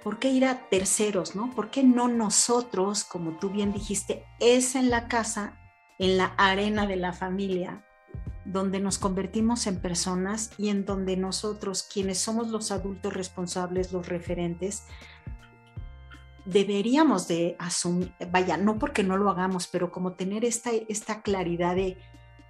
[0.09, 1.51] ¿Por qué ir a terceros, no?
[1.55, 5.61] ¿Por qué no nosotros, como tú bien dijiste, es en la casa,
[5.99, 7.85] en la arena de la familia,
[8.47, 14.09] donde nos convertimos en personas y en donde nosotros, quienes somos los adultos responsables, los
[14.09, 14.85] referentes,
[16.47, 21.77] deberíamos de asumir, vaya, no porque no lo hagamos, pero como tener esta, esta claridad
[21.77, 21.99] de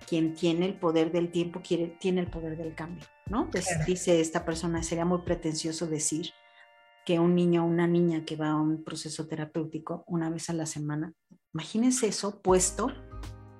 [0.08, 3.50] quien tiene el poder del tiempo, quiere, tiene el poder del cambio, ¿no?
[3.50, 6.30] Pues dice esta persona, sería muy pretencioso decir
[7.08, 10.52] que un niño o una niña que va a un proceso terapéutico una vez a
[10.52, 11.14] la semana,
[11.54, 12.92] imagínense eso puesto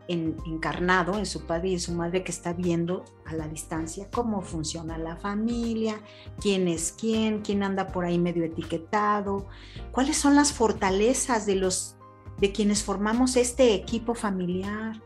[0.07, 4.11] en, encarnado en su padre y en su madre que está viendo a la distancia
[4.11, 5.99] cómo funciona la familia,
[6.39, 9.47] quién es quién, quién anda por ahí medio etiquetado,
[9.93, 11.97] cuáles son las fortalezas de los
[12.39, 15.03] de quienes formamos este equipo familiar,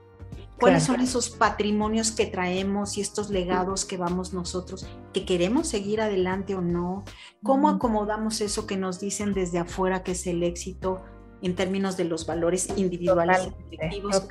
[0.62, 6.00] cuáles son esos patrimonios que traemos y estos legados que vamos nosotros, que queremos seguir
[6.00, 7.04] adelante o no,
[7.42, 11.02] cómo acomodamos eso que nos dicen desde afuera que es el éxito
[11.42, 14.22] en términos de los valores individuales y colectivos.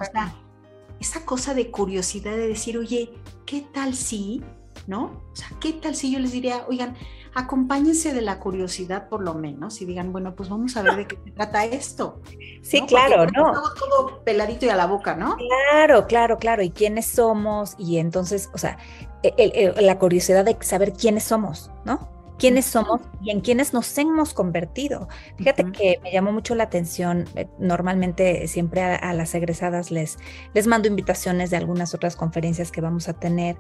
[1.00, 3.12] esa cosa de curiosidad de decir, oye,
[3.46, 4.42] ¿qué tal si?
[4.88, 5.22] ¿No?
[5.32, 6.96] O sea, ¿qué tal si yo les diría, oigan,
[7.34, 11.08] acompáñense de la curiosidad por lo menos y digan, bueno, pues vamos a ver de
[11.08, 12.22] qué se trata esto.
[12.62, 13.52] Sí, claro, ¿no?
[13.54, 15.38] Todo, todo, peladito y a la boca, ¿no?
[15.38, 16.62] Claro, claro, claro.
[16.62, 17.76] ¿Y quiénes somos?
[17.78, 18.78] Y entonces, o sea,
[19.78, 22.21] la curiosidad de saber quiénes somos, ¿no?
[22.42, 25.08] Quiénes somos y en quiénes nos hemos convertido.
[25.38, 30.18] Fíjate que me llamó mucho la atención, eh, normalmente siempre a, las egresadas les,
[30.56, 33.58] les mando invitaciones de algunas otras conferencias que vamos a tener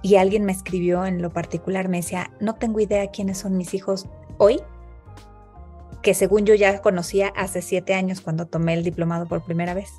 [0.00, 3.74] y alguien me escribió en lo particular, me decía, no tengo idea quiénes son mis
[3.74, 4.06] hijos
[4.38, 4.62] hoy,
[6.02, 9.90] que según yo ya conocía hace siete años cuando tomé el diplomado por primera vez.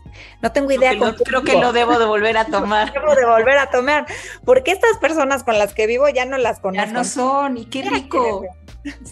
[0.42, 0.92] No tengo idea.
[0.92, 2.94] Creo que, creo que lo debo de volver a tomar.
[2.94, 4.06] debo de volver a tomar,
[4.46, 6.86] porque estas personas con las que vivo ya no las conozco.
[6.86, 8.44] Ya no son, y qué rico.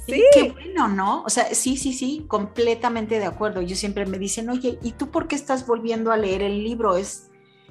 [0.06, 1.24] Sí, qué bueno, ¿no?
[1.24, 3.62] O sea, sí, sí, sí, completamente de acuerdo.
[3.62, 6.98] Yo siempre me dicen, oye, ¿y tú por qué estás volviendo a leer el libro?
[6.98, 7.30] Es,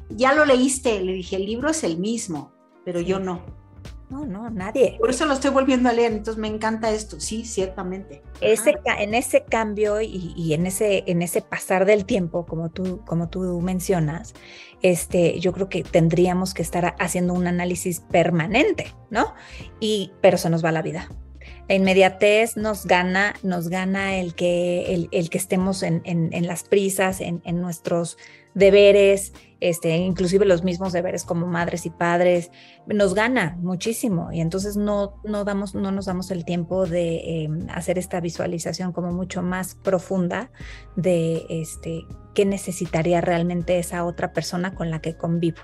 [0.09, 2.52] ya lo leíste, le dije, el libro es el mismo,
[2.85, 3.60] pero yo no.
[4.11, 4.96] No, no, nadie.
[4.99, 8.23] Por eso lo estoy volviendo a leer, entonces me encanta esto, sí, ciertamente.
[8.40, 13.29] Ese, en ese cambio y, en, ese, en ese pasar del tiempo, como tú, como
[13.29, 14.35] tú mencionas,
[14.83, 19.35] este, yo creo que tendríamos que estar haciendo un análisis permanente, ¿no?
[19.79, 21.09] Y, pero se nos va la vida.
[21.68, 27.20] La inmediatez nos gana, nos gana el que, el, que estemos en, en, las prisas,
[27.20, 28.18] en, en nuestros
[28.55, 32.51] deberes, este, inclusive los mismos deberes como madres y padres,
[32.87, 34.33] nos gana muchísimo.
[34.33, 38.92] Y entonces no, no, damos, no nos damos el tiempo de em, hacer esta visualización
[38.92, 40.51] como mucho más profunda
[40.96, 45.59] de este, qué necesitaría realmente esa otra persona con la que convivo.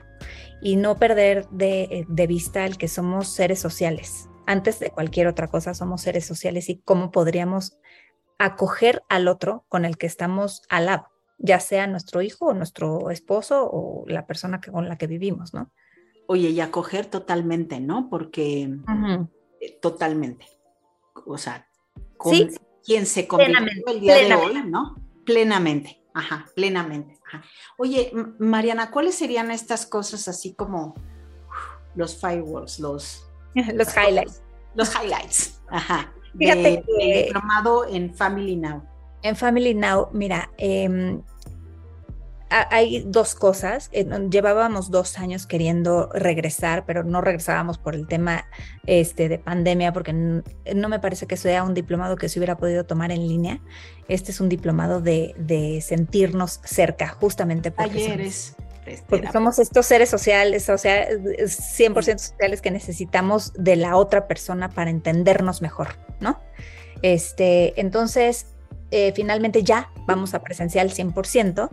[0.61, 4.29] Y no perder de, de vista el que somos seres sociales.
[4.47, 7.79] Antes de cualquier otra cosa, somos seres sociales y cómo podríamos
[8.39, 13.11] acoger al otro con el que estamos al lado ya sea nuestro hijo o nuestro
[13.11, 15.71] esposo o la persona que, con la que vivimos, ¿no?
[16.29, 18.09] Oye, y acoger totalmente, ¿no?
[18.11, 18.63] Porque
[19.61, 20.47] eh, totalmente.
[21.27, 21.69] O sea,
[22.17, 22.35] con
[22.85, 24.97] quien se convirtió el día de hoy, ¿no?
[25.25, 27.19] Plenamente, ajá, plenamente.
[27.79, 30.95] Oye, Mariana, ¿cuáles serían estas cosas así como
[31.95, 33.29] los firewalls, los...
[33.55, 34.43] los highlights.
[34.75, 36.13] Los highlights, ajá.
[36.37, 37.25] Fíjate que...
[37.25, 38.83] diplomado en Family Now.
[39.27, 41.21] En Family Now, mira, em,
[42.49, 43.89] hay dos cosas.
[43.93, 48.45] Eh, llevábamos dos años queriendo regresar, pero no regresábamos por el tema
[48.87, 52.85] este, de pandemia, porque no, me parece que sea un diplomado que se hubiera podido
[52.85, 53.61] tomar en línea.
[54.07, 58.57] Este es un diplomado de, sentirnos cerca, justamente porque, somos,
[59.09, 64.69] porque somos estos seres sociales, o sea, 100% sociales que necesitamos de la otra persona
[64.69, 65.89] para entendernos mejor,
[66.21, 66.41] ¿no?
[67.03, 68.56] Este, entonces,
[68.91, 71.69] eh, finalmente ya vamos a presencial 100%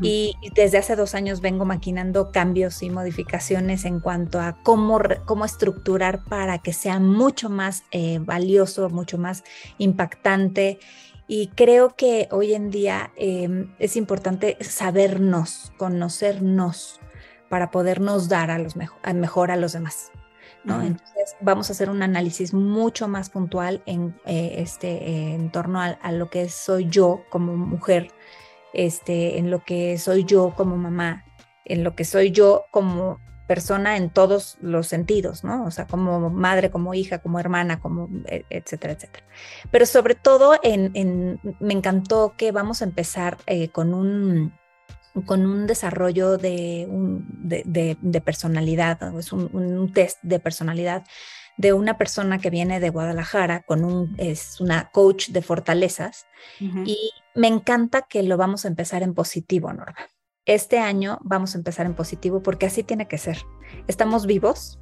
[0.00, 5.44] y, desde hace dos años vengo maquinando cambios y modificaciones en cuanto a cómo, cómo
[5.44, 9.44] estructurar para que sea mucho más eh, valioso, mucho más
[9.78, 10.78] impactante.
[11.26, 17.00] Y creo que hoy en día em, es importante sabernos, conocernos
[17.48, 20.10] para podernos dar a los mejor a los demás.
[20.64, 26.12] Entonces vamos a hacer un análisis mucho más puntual en, eh, este, en torno a,
[26.12, 28.08] lo que soy yo como mujer,
[28.72, 31.24] este, en lo que soy yo como mamá,
[31.64, 35.66] en lo que soy yo como persona en todos los sentidos, ¿no?
[35.66, 39.26] O sea, como madre, como hija, como hermana, como e, etcétera, etcétera.
[39.70, 44.54] Pero sobre todo en, me encantó que vamos a empezar eh, con un
[45.22, 51.04] con un desarrollo de, de, personalidad, es un, test de personalidad
[51.56, 56.26] de una persona que viene de Guadalajara con un, es una coach de fortalezas
[56.58, 60.08] y me encanta que lo vamos a empezar en positivo, Norma.
[60.46, 63.38] Este año vamos a empezar en positivo porque así tiene que ser.
[63.86, 64.80] Estamos vivos,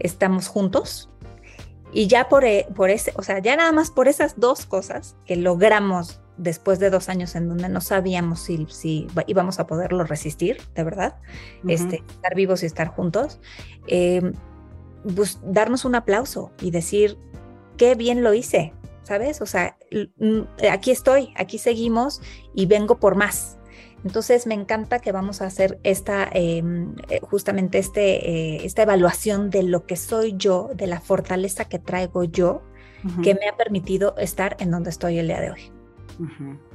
[0.00, 1.08] estamos juntos
[1.92, 5.16] y ya por, e, por ese, o sea, ya nada más por esas dos cosas
[5.24, 10.04] que logramos después de dos años en donde no sabíamos si, si íbamos a poderlo
[10.04, 11.16] resistir, de verdad,
[11.68, 13.40] este, estar vivos y estar juntos,
[13.86, 14.32] em,
[15.14, 17.16] pues darnos un aplauso y decir,
[17.76, 18.74] qué bien lo hice,
[19.04, 19.40] ¿sabes?
[19.40, 19.76] O sea,
[20.70, 22.20] aquí estoy, aquí seguimos
[22.54, 23.58] y vengo por más.
[24.04, 29.48] Entonces me encanta que vamos a hacer esta, em, eh, justamente este, eh, esta evaluación
[29.48, 32.62] de lo que soy yo, de la fortaleza que traigo yo,
[33.24, 35.81] que me ha permitido estar en donde estoy el día de hoy.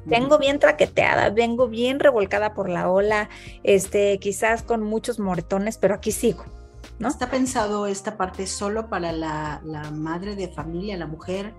[0.06, 3.30] Vengo bien traqueteada, vengo bien revolcada por la ola,
[3.64, 6.46] este, quizás con muchos moretones, pero aquí sigo.
[7.00, 7.10] ¿no?
[7.10, 9.62] ¿Está pensado esta parte solo para la,
[9.94, 11.54] madre de familia, la mujer?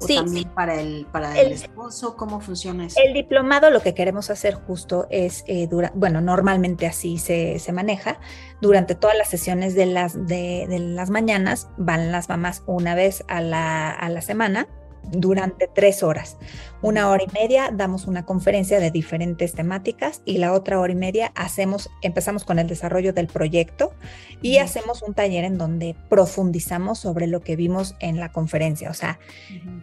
[0.00, 2.16] ¿O también para el, para el, esposo?
[2.16, 2.98] ¿Cómo funciona eso?
[3.04, 8.18] El diplomado lo que queremos hacer justo es, eh, bueno, normalmente así se, se, maneja,
[8.60, 13.24] durante todas las sesiones de las, de, de, las mañanas van las mamás una vez
[13.28, 14.66] a la, a la semana
[15.10, 16.36] durante tres horas.
[16.80, 20.96] Una hora y media damos una conferencia de diferentes temáticas y la otra hora y
[20.96, 23.92] media hacemos, empezamos con el desarrollo del proyecto
[24.40, 28.90] y hacemos un taller en donde profundizamos sobre lo que vimos en la conferencia.
[28.90, 29.18] O sea,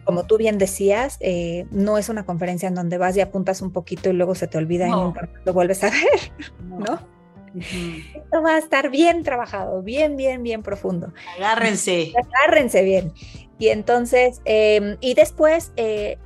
[0.04, 3.72] como tú bien decías, eh, no es una conferencia en donde vas y apuntas un
[3.72, 7.20] poquito y luego se te olvida y nunca lo vuelves a ver, ¿no?
[7.54, 11.12] Esto va a estar bien trabajado, bien, bien, bien profundo.
[11.36, 12.12] Agárrense.
[12.16, 13.12] Agárrense bien.
[13.60, 16.18] Y entonces, em, y después, eh,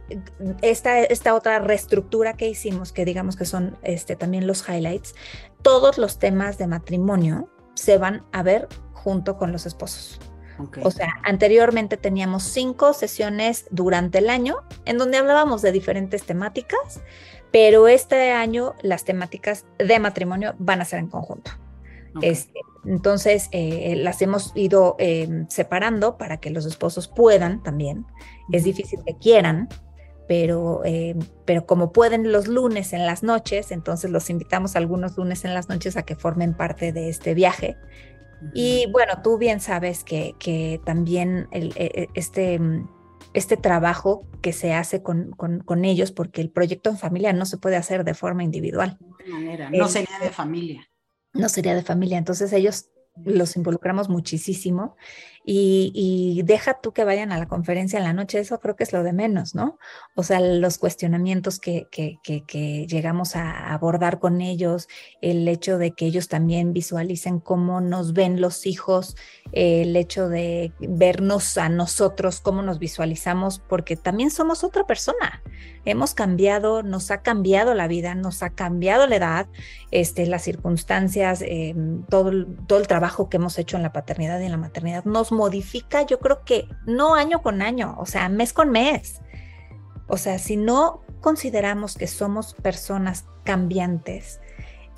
[0.62, 5.16] esta, esta otra reestructura que hicimos, que digamos que son este, también los highlights,
[5.61, 10.20] todos los temas de matrimonio se van a ver junto con los esposos.
[10.85, 17.03] O sea, anteriormente teníamos cinco sesiones durante el año en donde hablábamos de diferentes temáticas,
[17.51, 21.50] pero este año las temáticas de matrimonio van a ser en conjunto.
[22.23, 28.07] Este, entonces, eh, las hemos ido em, separando para que los esposos puedan también.
[28.53, 29.69] Es difícil que quieran,
[30.29, 35.45] pero, em, pero como pueden los lunes en las noches, entonces los invitamos algunos lunes
[35.45, 37.77] en las noches a que formen parte de este viaje.
[38.53, 42.61] Y bueno, tú bien sabes que, que también el, e, e, este,
[43.33, 47.57] este trabajo que se hace con, con, ellos, porque el proyecto en familia no se
[47.57, 48.99] puede hacer de forma individual.
[49.25, 50.87] De manera, no sería de familia
[51.35, 52.19] no sería de familia.
[52.19, 52.89] Entonces ellos
[53.23, 54.96] los involucramos muchísimo
[55.46, 58.92] y, deja tú que vayan a la conferencia en la noche, eso creo que es
[58.92, 59.79] lo de menos, ¿no?
[60.15, 64.88] O sea, los cuestionamientos que, que, que, llegamos a abordar con ellos,
[65.21, 69.17] el hecho de que ellos también visualicen cómo nos ven los hijos,
[69.52, 75.42] el hecho de vernos a nosotros, cómo nos visualizamos, porque también somos otra persona.
[75.85, 79.46] Hemos cambiado, nos ha cambiado la vida, nos ha cambiado la edad,
[79.90, 84.44] este, las circunstancias, em, todo, todo el trabajo que hemos hecho en la paternidad y
[84.44, 88.52] en la maternidad nos modifica, yo creo que no año con año, o sea, mes
[88.52, 89.21] con mes.
[90.07, 94.40] O sea, si no consideramos que somos personas cambiantes,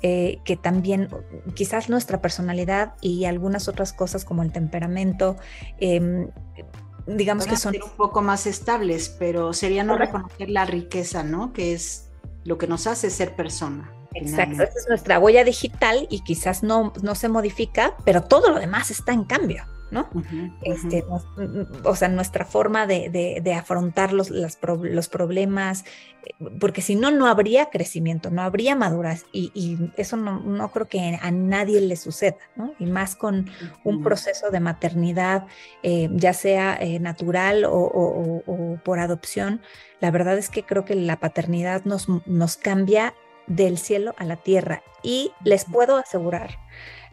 [0.01, 1.09] eh, que también
[1.55, 5.37] quizás nuestra personalidad y algunas otras cosas como el temperamento,
[5.79, 6.29] em,
[7.07, 11.53] digamos que son un poco más estables, pero sería no reconocer la riqueza, ¿no?
[11.53, 12.09] Que es
[12.43, 13.96] lo que nos hace ser persona.
[14.21, 18.59] Exacto, esa es nuestra huella digital y quizás no, no se modifica, pero todo lo
[18.59, 19.65] demás está en cambio.
[19.89, 20.09] ¿no?
[20.63, 21.05] este,
[21.83, 25.85] o sea, nuestra forma de, afrontar los, los, problemas,
[26.25, 31.17] eh, porque si no, no habría crecimiento, no habría maduras y, eso no, creo que
[31.21, 32.73] a nadie le suceda, ¿no?
[32.79, 33.49] Y más con
[33.83, 35.45] un proceso de maternidad,
[35.83, 39.61] eh, ya sea eh, natural o, por adopción,
[39.99, 43.13] la verdad es que creo que la paternidad nos, nos cambia
[43.47, 46.57] del cielo a la tierra y les puedo asegurar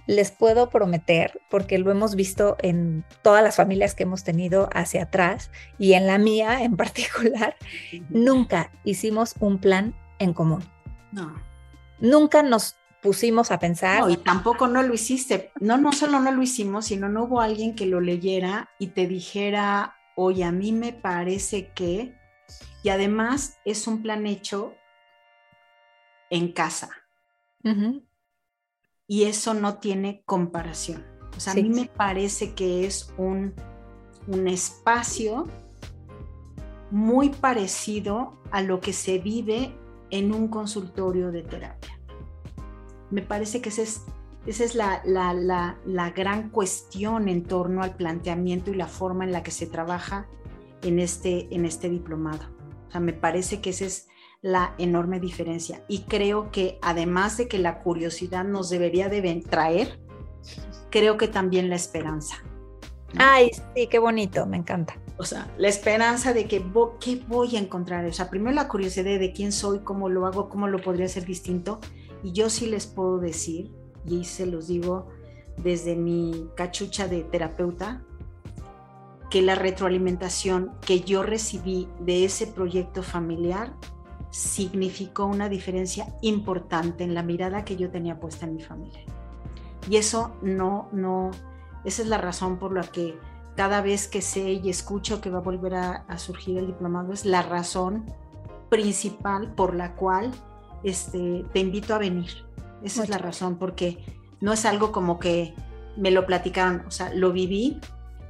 [0.06, 5.04] les puedo prometer, porque lo hemos visto en todas las familias que hemos tenido hacia
[5.04, 7.56] atrás y en la mía en particular,
[8.08, 10.64] nunca hicimos un plan en común.
[11.12, 11.34] No.
[12.00, 14.00] Nunca nos pusimos a pensar.
[14.00, 15.52] No, y tampoco no lo hiciste.
[15.60, 19.06] No, no solo no lo hicimos, sino no hubo alguien que lo leyera y te
[19.06, 22.14] dijera, oye, a mí me parece que,
[22.82, 24.74] y además es un plan hecho
[26.30, 26.90] en casa
[29.06, 31.04] y eso no tiene comparación.
[31.36, 33.54] O sea, a mí me parece que es un,
[34.28, 35.46] un espacio
[36.90, 39.74] muy parecido a lo que se vive
[40.10, 41.98] en un consultorio de terapia.
[43.10, 44.02] Me parece que esa es,
[44.46, 49.24] esa es la, la, la, la, gran cuestión en torno al planteamiento y la forma
[49.24, 50.26] en la que se trabaja
[50.82, 52.44] en este, en este diplomado.
[52.88, 54.08] O sea, me parece que ese es
[54.44, 55.82] la enorme diferencia.
[55.88, 59.98] Y creo que además de que la curiosidad nos debería de traer,
[60.90, 62.36] creo que también la esperanza.
[63.16, 65.00] Ay, sí, qué bonito, me encanta.
[65.16, 66.62] O sea, la esperanza de que
[67.00, 68.04] qué voy a encontrar.
[68.04, 71.24] O sea, primero la curiosidad de quién soy, cómo lo hago, cómo lo podría hacer
[71.24, 71.80] distinto.
[72.22, 73.72] Y yo sí les puedo decir,
[74.04, 75.08] y se los digo
[75.56, 78.02] desde mi cachucha de terapeuta,
[79.30, 83.72] que la retroalimentación que yo recibí de ese proyecto familiar
[84.34, 89.00] significó una diferencia importante en la mirada que yo tenía puesta en mi familia.
[89.88, 91.30] Y eso no, no,
[91.84, 93.16] esa es la razón por la que
[93.54, 97.24] cada vez que sé y escucho que va a volver a, surgir el diplomado, es
[97.24, 98.06] la razón
[98.70, 100.32] principal por la cual
[100.82, 102.44] este, te invito a venir.
[102.82, 104.04] Esa es la razón, porque
[104.40, 105.54] no es algo como que
[105.96, 107.80] me lo platicaron, o sea, lo viví,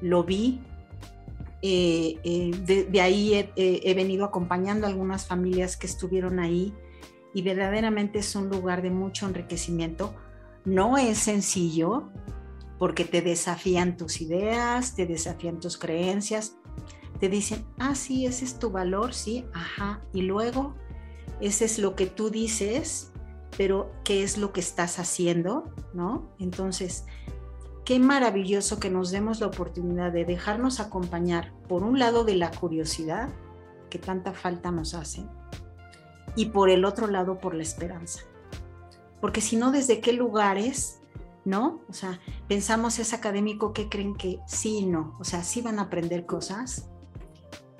[0.02, 0.60] lo vi,
[1.66, 6.74] eh, eh, de, ahí he, venido acompañando a algunas familias que estuvieron ahí
[7.32, 10.14] y verdaderamente es un lugar de mucho enriquecimiento.
[10.66, 12.10] No es sencillo
[12.78, 16.58] porque te desafían tus ideas, te desafían tus creencias,
[17.18, 20.74] te dicen, ah, sí, ese es tu valor, sí, ajá, y luego,
[21.40, 23.10] ese es lo que tú dices,
[23.56, 25.72] pero ¿qué es lo que estás haciendo?
[25.94, 26.30] ¿No?
[26.38, 27.06] Entonces,
[27.84, 32.50] qué maravilloso que nos demos la oportunidad de dejarnos acompañar, por un lado, de la
[32.50, 33.28] curiosidad,
[33.90, 35.26] que tanta falta nos hace,
[36.34, 38.22] y por el otro lado, por la esperanza.
[39.20, 41.00] Porque si no, ¿desde qué lugares,
[41.44, 41.80] no?
[41.88, 45.78] O sea, pensamos es académico que creen que sí y no, o sea, sí van
[45.78, 46.88] a aprender cosas,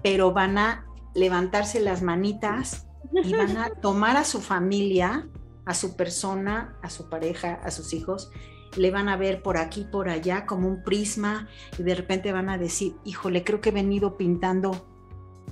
[0.03, 5.29] pero van a levantarse las manitas y van a tomar a su familia,
[5.65, 8.31] a su persona, a su pareja, a sus hijos
[8.77, 11.49] le van a ver por aquí, por allá, como un prisma,
[11.79, 14.87] y de repente van a decir, híjole, creo que he venido pintando,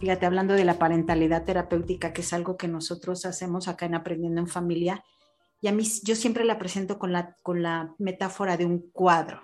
[0.00, 4.40] fíjate, hablando de la parentalidad terapéutica, que es algo que nosotros hacemos acá en Aprendiendo
[4.40, 5.04] en Familia,
[5.60, 9.42] y a mí yo siempre la presento con la, con la metáfora de un cuadro,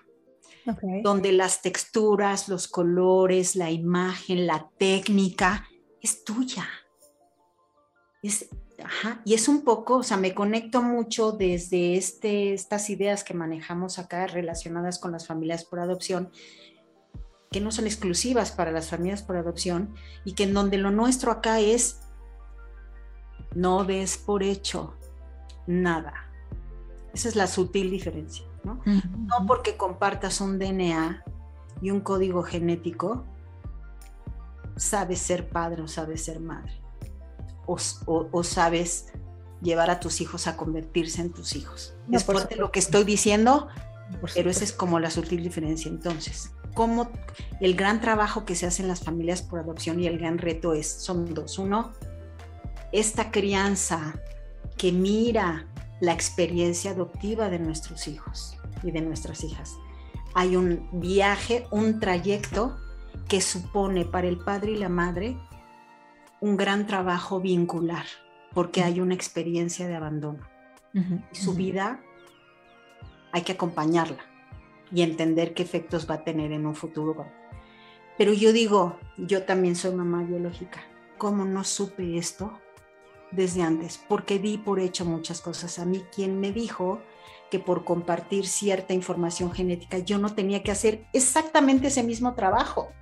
[1.02, 5.66] donde las texturas, los colores, la imagen, la técnica,
[6.02, 6.68] es tuya.
[8.22, 8.48] Es,
[9.24, 13.98] y es un poco, o sea, me conecto mucho desde este, estas ideas que manejamos
[13.98, 16.30] acá relacionadas con las familias por adopción,
[17.50, 21.32] que no son exclusivas para las familias por adopción y que en donde lo nuestro
[21.32, 22.00] acá es
[23.54, 24.94] no des por hecho
[25.66, 26.14] nada.
[27.14, 28.80] Esa es la sutil diferencia, ¿no?
[28.84, 31.24] No porque compartas un DNA
[31.80, 33.24] y un código genético,
[34.76, 36.80] sabes ser padre o sabes ser madre.
[37.68, 39.06] O, sabes
[39.60, 41.94] llevar a tus hijos a convertirse en tus hijos.
[42.10, 43.68] es fuerte lo que estoy diciendo,
[44.34, 45.90] pero esa es como la sutil diferencia.
[45.90, 47.10] Entonces, como
[47.60, 50.74] el gran trabajo que se hace en las familias por adopción y el gran reto
[50.74, 51.58] es, son dos.
[51.58, 51.92] Uno,
[52.92, 54.14] esta crianza
[54.76, 55.66] que mira
[56.00, 59.74] la experiencia adoptiva de nuestros hijos y de nuestras hijas.
[60.34, 62.76] Hay un viaje, un trayecto
[63.28, 65.36] que supone para el padre y la madre
[66.40, 68.06] un gran trabajo vincular,
[68.54, 70.40] porque hay una experiencia de abandono.
[70.94, 72.00] y su vida
[73.32, 74.24] hay que acompañarla
[74.90, 77.26] y entender qué efectos va a tener en un futuro.
[78.16, 80.80] Pero yo digo, yo también soy mamá biológica.
[81.18, 82.58] ¿Cómo no supe esto
[83.30, 84.00] desde antes?
[84.08, 85.78] Porque di por hecho muchas cosas.
[85.78, 87.00] A mí, quien me dijo
[87.50, 92.92] que por compartir cierta información genética yo no tenía que hacer exactamente ese mismo trabajo.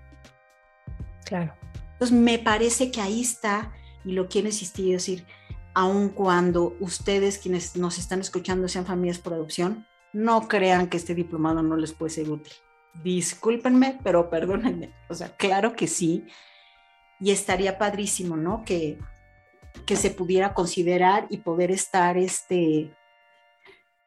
[1.25, 1.55] Claro.
[1.97, 3.73] Entonces, me parece que ahí está,
[4.05, 5.27] y lo quiero insistir, decir,
[5.75, 11.15] aun cuando ustedes quienes nos están escuchando sean familias por adopción, no crean que este
[11.15, 12.53] diplomado no les puede ser útil.
[13.03, 14.95] Discúlpenme, pero perdónenme.
[15.09, 16.27] O sea, claro que sí.
[17.21, 18.65] Y estaría padrísimo, ¿no?
[18.65, 18.99] Que,
[19.85, 22.95] que se pudiera considerar y poder estar, este,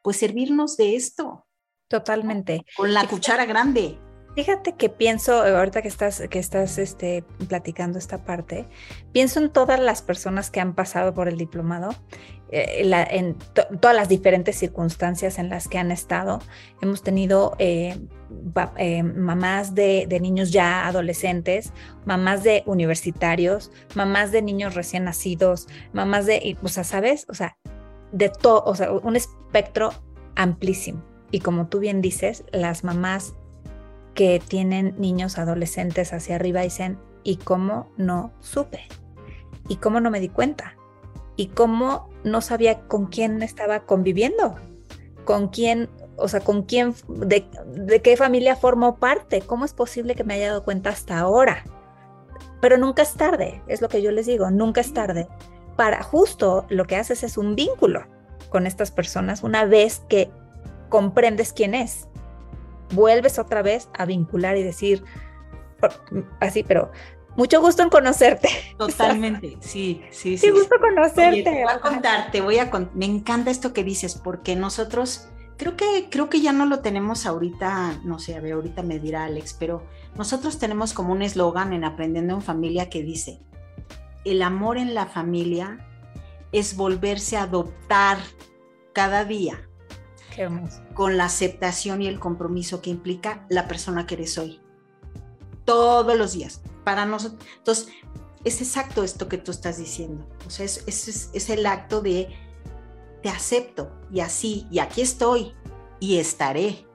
[0.02, 1.46] pues servirnos de esto.
[1.88, 2.64] Totalmente.
[2.76, 3.98] Con la cuchara grande.
[4.36, 8.66] Fíjate que pienso, ahorita que estás, que estás este, platicando esta parte,
[9.12, 11.90] pienso en todas las personas que han pasado por el diplomado,
[12.52, 13.36] eh, en
[13.80, 16.40] todas las diferentes circunstancias en las que han estado.
[16.80, 17.98] Hemos tenido eh,
[18.76, 21.72] eh, mamás de, niños ya adolescentes,
[22.04, 27.26] mamás de universitarios, mamás de niños recién nacidos, mamás de, o sea, ¿sabes?
[27.28, 27.56] O sea,
[28.12, 29.92] de todo, o sea, un espectro
[30.36, 31.02] amplísimo.
[31.32, 33.34] Y como tú bien dices, las mamás
[34.14, 38.80] que tienen niños adolescentes hacia arriba dicen, ¿y cómo no supe?
[39.68, 40.76] ¿Y cómo no me di cuenta?
[41.36, 44.56] ¿Y cómo no sabía con quién estaba conviviendo?
[45.24, 49.40] ¿Con quién, o sea, con quién, de, de qué familia formó parte?
[49.40, 51.64] ¿Cómo es posible que me haya dado cuenta hasta ahora?
[52.60, 55.28] Pero nunca es tarde, es lo que yo les digo, nunca es tarde.
[55.76, 58.04] Para justo lo que haces es un vínculo
[58.50, 60.30] con estas personas una vez que
[60.88, 62.09] comprendes quién es
[62.92, 65.04] vuelves otra vez a vincular y decir,
[66.40, 66.90] así, pero
[67.36, 68.48] mucho gusto en conocerte.
[68.78, 70.38] Totalmente, sí, sí, sí.
[70.38, 71.42] Sí, gusto conocerte.
[71.42, 75.76] te voy a contar, te voy a me encanta esto que dices, porque nosotros, creo
[75.76, 79.24] que, creo que ya no lo tenemos ahorita, no sé, a ver, ahorita me dirá
[79.24, 79.84] Alex, pero
[80.16, 83.40] nosotros tenemos como un eslogan en Aprendiendo en Familia que dice,
[84.24, 85.86] el amor en la familia
[86.52, 88.18] es volverse a adoptar
[88.92, 89.69] cada día
[90.94, 94.60] con la aceptación y el compromiso que implica la persona que eres hoy.
[95.64, 96.62] Todos los días.
[96.84, 97.44] Para nosotros.
[97.58, 97.88] Entonces,
[98.44, 100.26] es exacto esto que tú estás diciendo.
[100.46, 102.28] O sea, es, es, el acto de
[103.22, 105.54] te acepto y así, y aquí estoy
[106.00, 106.86] y estaré.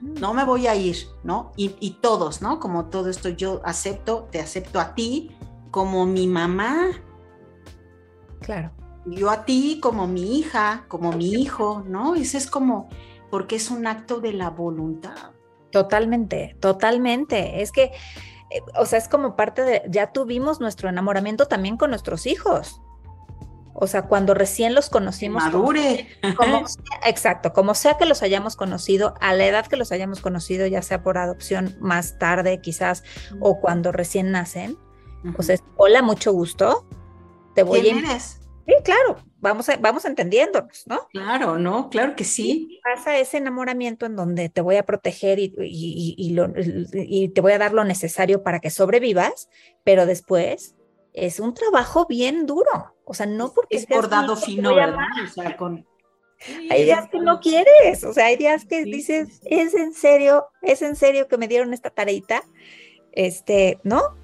[0.00, 1.52] No me voy a ir, ¿no?
[1.56, 2.60] Y, y, todos, ¿no?
[2.60, 5.36] Como todo esto, yo acepto, te acepto a ti
[5.70, 6.90] como mi mamá.
[8.40, 8.72] Claro
[9.06, 12.14] yo a ti como mi hija, como mi hijo, ¿no?
[12.14, 12.88] Ese es como,
[13.30, 15.32] porque es un acto de la voluntad.
[15.70, 17.62] Totalmente, totalmente.
[17.62, 17.92] Es que,
[18.50, 22.80] eh, o sea, es como parte de, ya tuvimos nuestro enamoramiento también con nuestros hijos.
[23.78, 25.44] O sea, cuando recién los conocimos.
[25.44, 26.08] Madure.
[27.06, 30.80] exacto, como sea que los hayamos conocido, a la edad que los hayamos conocido, ya
[30.80, 33.04] sea por adopción más tarde quizás,
[33.38, 34.78] o cuando recién nacen.
[35.36, 36.86] O sea, hola, mucho gusto.
[37.54, 38.12] Te voy ¿Quién a...
[38.12, 38.45] eres?
[38.66, 41.06] Sí, claro, vamos, vamos entendiéndonos, ¿no?
[41.12, 41.88] Claro, ¿no?
[41.88, 42.80] Claro que sí.
[42.82, 47.72] pasa ese enamoramiento en donde te voy a proteger y, y, te voy a dar
[47.72, 49.48] lo necesario para que sobrevivas,
[49.84, 50.74] pero después
[51.12, 52.94] es un trabajo bien duro.
[53.04, 53.76] O sea, no porque...
[53.76, 55.06] Es bordado fino, ¿verdad?
[55.24, 55.86] O sea, con...
[56.68, 60.82] hay días que no quieres, o sea, hay días que dices, es en serio, es
[60.82, 62.42] en serio que me dieron esta tareita,
[63.12, 64.16] este, ¿no?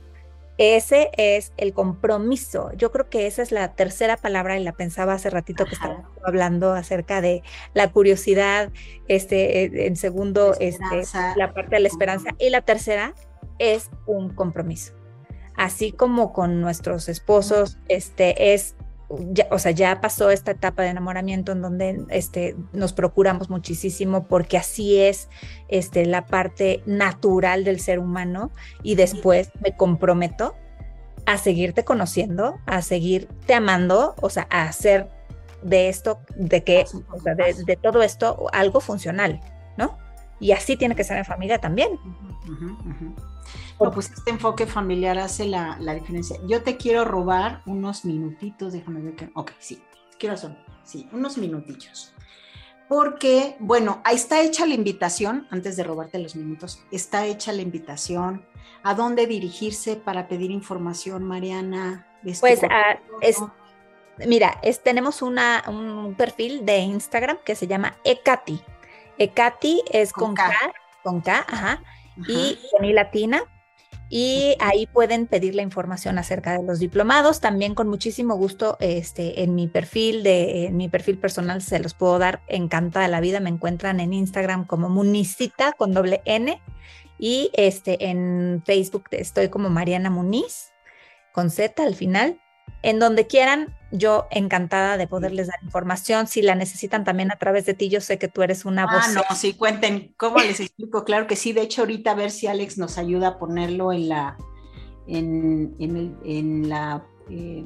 [0.58, 2.70] Ese es el compromiso.
[2.76, 6.08] Yo creo que esa es la tercera palabra y la pensaba hace ratito que estaba
[6.24, 7.42] hablando acerca de
[7.74, 8.70] la curiosidad,
[9.08, 11.02] este, eh, en segundo, este,
[11.36, 12.30] la parte de la esperanza.
[12.38, 13.14] Y la tercera
[13.58, 14.92] es un compromiso.
[15.56, 18.76] Así como con nuestros esposos, este, es
[19.50, 24.56] o sea, ya pasó esta etapa de enamoramiento en donde este, nos procuramos muchísimo porque
[24.56, 25.28] así es
[25.68, 28.50] este, la parte natural del ser humano
[28.82, 30.54] y después me comprometo
[31.26, 35.08] a seguirte conociendo, a seguirte amando, o sea, a hacer
[35.62, 39.40] de esto, de que, o sea, de, de todo esto, algo funcional,
[39.76, 39.98] ¿no?
[40.40, 41.90] Y así tiene que ser en familia también.
[43.90, 46.36] Pues este enfoque familiar hace la, la diferencia.
[46.46, 49.30] Yo te quiero robar unos minutitos, déjame ver que.
[49.34, 49.82] Ok, sí,
[50.18, 52.14] quiero son, sí, unos minutillos.
[52.88, 57.62] Porque, bueno, ahí está hecha la invitación, antes de robarte los minutos, está hecha la
[57.62, 58.44] invitación.
[58.82, 62.06] ¿A dónde dirigirse para pedir información, Mariana?
[62.24, 62.98] Este Pues, ah.
[64.26, 68.60] Mira, es- tenemos una, un perfil de Instagram que se llama Ecati.
[69.18, 70.48] Ecati es Con con, K.
[70.50, 70.72] K,
[71.02, 71.82] con K, ajá,
[72.28, 73.42] y con I latina.
[74.14, 77.40] Y ahí pueden pedir la información acerca de los diplomados.
[77.40, 82.18] También con muchísimo gusto, este, en mi perfil de, mi perfil personal se los puedo
[82.18, 83.40] dar encantada la vida.
[83.40, 86.60] Me encuentran en Instagram como Municita con doble N
[87.18, 90.72] y este en Facebook estoy como Mariana Muniz
[91.32, 92.38] con Z al final.
[92.82, 96.26] En donde quieran, yo encantada de poderles dar información.
[96.26, 99.04] Si la necesitan también a través de ti, yo sé que tú eres una voz.
[99.06, 101.04] Ah, no, sí, cuenten, ¿cómo les explico?
[101.04, 104.08] Claro que sí, de hecho ahorita a ver si Alex nos ayuda a ponerlo en
[104.08, 104.36] la,
[105.06, 107.64] en, en el- en la eh,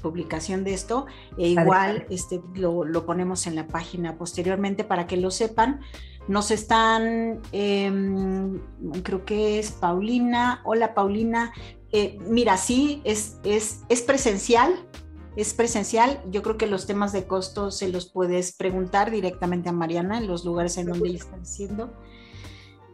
[0.00, 1.06] publicación de esto,
[1.38, 5.80] e igual este, lo, lo ponemos en la página posteriormente para que lo sepan.
[6.28, 8.60] Nos están, em,
[9.02, 11.52] creo que es Paulina, hola Paulina,
[11.92, 14.74] Eh, mira, sí, es, es, es presencial,
[15.36, 16.22] es presencial.
[16.30, 20.26] Yo creo que los temas de costo se los puedes preguntar directamente a Mariana en
[20.26, 21.92] los lugares en donde ella está diciendo.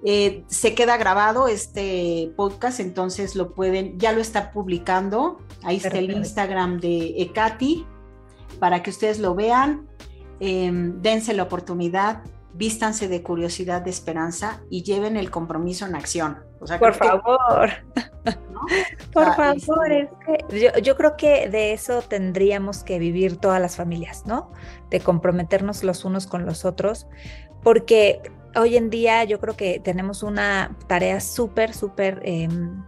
[0.05, 5.39] Eh, se queda grabado este podcast, entonces lo pueden, ya lo está publicando.
[5.63, 6.11] Ahí está el.
[6.11, 7.87] Instagram de Ekati
[8.59, 9.89] para que ustedes lo vean.
[10.41, 12.23] Eh, dense la oportunidad,
[12.55, 16.48] vístanse de curiosidad, de esperanza y lleven el compromiso en acción.
[16.61, 17.71] O sea, Por que, favor.
[18.51, 18.61] ¿no?
[19.13, 23.61] Por Ah, favor, es que yo, yo creo que de eso tendríamos que vivir todas
[23.61, 24.53] las familias, ¿no?
[24.91, 27.07] De comprometernos los unos con los otros,
[27.63, 28.21] porque
[28.57, 32.85] hoy en día yo creo que tenemos una tarea súper, súper, em,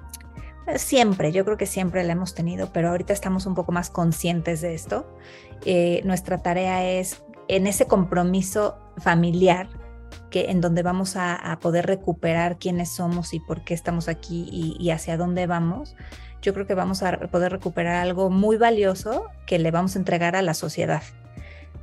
[0.76, 4.60] siempre, yo creo que siempre la hemos tenido, pero ahorita estamos un poco más conscientes
[4.60, 5.06] de esto.
[5.64, 9.68] Eh, nuestra tarea es en ese compromiso familiar
[10.30, 14.48] que en donde vamos a, a poder recuperar quiénes somos y por qué estamos aquí
[14.50, 15.96] y, y hacia dónde vamos,
[16.42, 20.36] yo creo que vamos a poder recuperar algo muy valioso que le vamos a entregar
[20.36, 21.02] a la sociedad.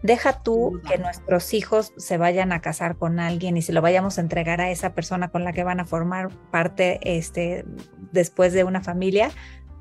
[0.04, 4.18] Deja tú que nuestros hijos se vayan a casar con alguien y se lo vayamos
[4.18, 7.66] a entregar a esa persona con la que van a formar parte este,
[8.12, 9.32] después de una familia.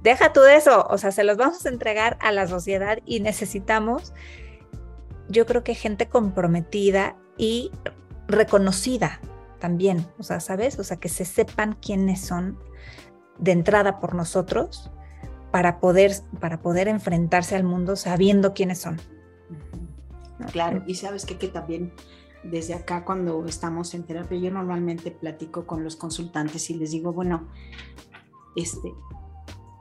[0.02, 3.20] Deja tú de eso, o sea, se los vamos a entregar a la sociedad y
[3.20, 4.14] necesitamos,
[5.28, 7.70] yo creo que gente comprometida y
[8.28, 9.20] reconocida
[9.58, 10.78] también, o sea, ¿sabes?
[10.78, 12.58] O sea, que se sepan quiénes son
[13.38, 14.90] de entrada por nosotros
[15.50, 19.00] para poder, para poder enfrentarse al mundo sabiendo quiénes son.
[20.38, 20.46] ¿no?
[20.46, 21.38] Claro, y sabes qué?
[21.38, 21.92] que también
[22.42, 27.12] desde acá cuando estamos en terapia, yo normalmente platico con los consultantes y les digo,
[27.12, 27.48] bueno,
[28.54, 28.94] este,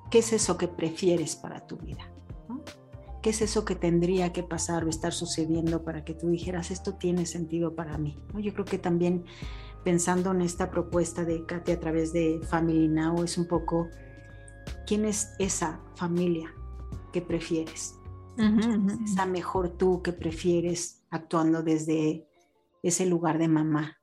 [0.09, 2.09] ¿qué es eso que prefieres para tu vida?
[3.25, 6.93] ¿Qué es eso que tendría que pasar o estar sucediendo para que tú dijeras, esto
[6.93, 8.19] tiene sentido para mí?
[8.31, 8.39] ¿no?
[8.39, 9.25] Yo creo que también
[9.83, 13.89] pensando en esta propuesta de Katy a través de Family Now es un poco,
[14.85, 16.53] ¿quién es esa familia
[17.11, 17.95] que prefieres?
[19.03, 22.27] Esa mejor tú que prefieres actuando desde
[22.83, 23.97] ese lugar de mamá,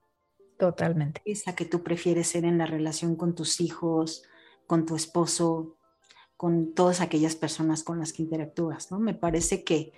[0.58, 1.22] Totalmente.
[1.24, 4.24] esa que tú prefieres ser en la relación con tus hijos,
[4.66, 5.76] con tu esposo,
[6.42, 8.98] con todas aquellas personas con las que interactúas, ¿no?
[8.98, 9.92] Me parece que,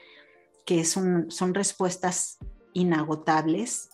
[0.66, 2.36] que son, son respuestas
[2.74, 3.88] inagotables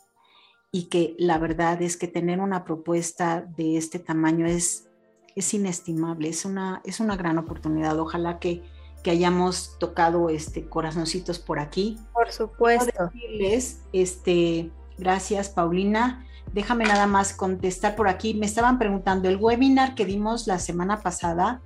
[0.73, 4.89] y que la verdad es que tener una propuesta de este tamaño es,
[5.37, 7.97] es inestimable, es una, es una gran oportunidad.
[8.01, 8.65] Ojalá que,
[9.05, 11.99] que hayamos tocado este, corazoncitos por aquí.
[12.13, 13.11] Por Quiero supuesto.
[13.15, 16.27] decirles, este, gracias Paulina.
[16.53, 18.35] Déjame nada más contestar por aquí.
[18.35, 21.63] Me estaban preguntando el webinar que dimos la semana pasada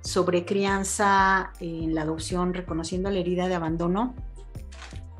[0.00, 4.14] sobre crianza en la adopción, reconociendo la herida de abandono.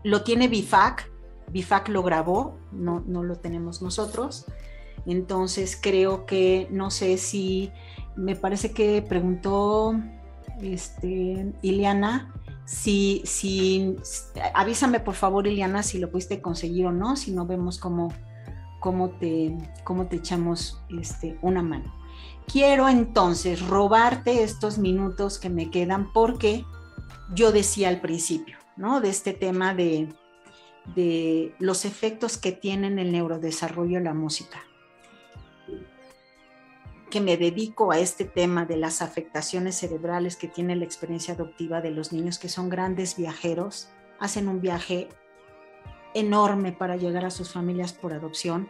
[0.04, 1.10] Lo tiene BIFAC,
[1.50, 4.46] BIFAC lo grabó, no, no lo tenemos nosotros.
[5.06, 7.72] Entonces creo que, no sé si,
[8.16, 9.94] me parece que preguntó
[10.60, 13.96] este, Ileana, si, si,
[14.52, 18.12] avísame por favor Ileana si lo pudiste conseguir o no, si no vemos cómo,
[18.80, 21.97] cómo, te, cómo te echamos este, una mano.
[22.50, 26.64] Quiero entonces robarte estos minutos que me quedan porque
[27.34, 29.02] yo decía al principio, ¿no?
[29.02, 30.08] De este tema de,
[30.94, 34.62] de los efectos que tiene en el neurodesarrollo la música.
[37.10, 41.82] Que me dedico a este tema de las afectaciones cerebrales que tiene la experiencia adoptiva
[41.82, 43.90] de los niños que son grandes viajeros
[44.20, 45.08] hacen un viaje
[46.14, 48.68] enorme para llegar a sus familias por adopción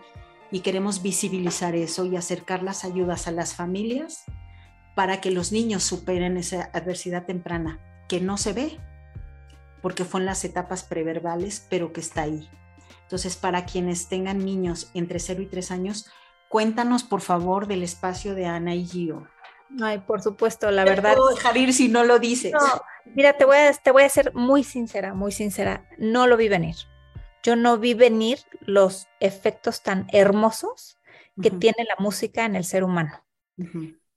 [0.50, 4.24] y queremos visibilizar eso y acercar las ayudas a las familias
[4.94, 7.78] para que los niños superen esa adversidad temprana
[8.08, 8.78] que no se ve,
[9.82, 12.48] porque fue en las etapas preverbales, pero que está ahí.
[13.02, 16.10] Entonces, para quienes tengan niños entre 0 y 3 años,
[16.48, 19.28] cuéntanos por favor del espacio de Ana y Gio.
[19.82, 21.16] Ay, por supuesto, la verdad.
[21.16, 22.52] No dejar ir si no lo dices.
[23.04, 25.86] mira, te voy, a, te voy a ser muy sincera, muy sincera.
[25.98, 26.76] No lo vi venir.
[27.48, 30.98] Yo no vi venir los efectos tan hermosos
[31.40, 33.24] que tiene la música en el ser humano.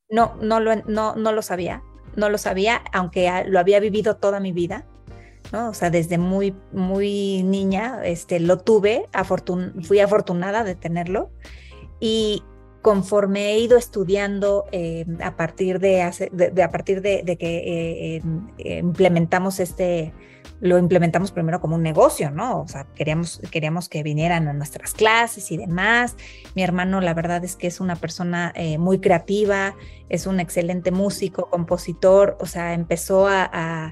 [0.10, 1.82] No, no lo, no, no lo sabía,
[2.18, 4.86] no lo sabía, aunque lo había vivido toda mi vida.
[5.54, 5.70] ¿no?
[5.70, 9.06] O sea, desde muy, muy niña este, lo tuve,
[9.82, 11.32] fui afortunada de tenerlo.
[12.02, 12.44] Y
[12.82, 18.50] conforme he ido estudiando eh, a partir de, a partir de, que eh, em,
[18.88, 20.12] implementamos este,
[20.62, 22.62] lo implementamos primero como un negocio, ¿no?
[22.62, 26.16] O sea, queríamos, queríamos que vinieran a nuestras clases y demás.
[26.56, 29.76] Mi hermano, la verdad es que es una persona eh, muy creativa,
[30.08, 33.92] es un excelente músico, compositor, o sea, empezó a,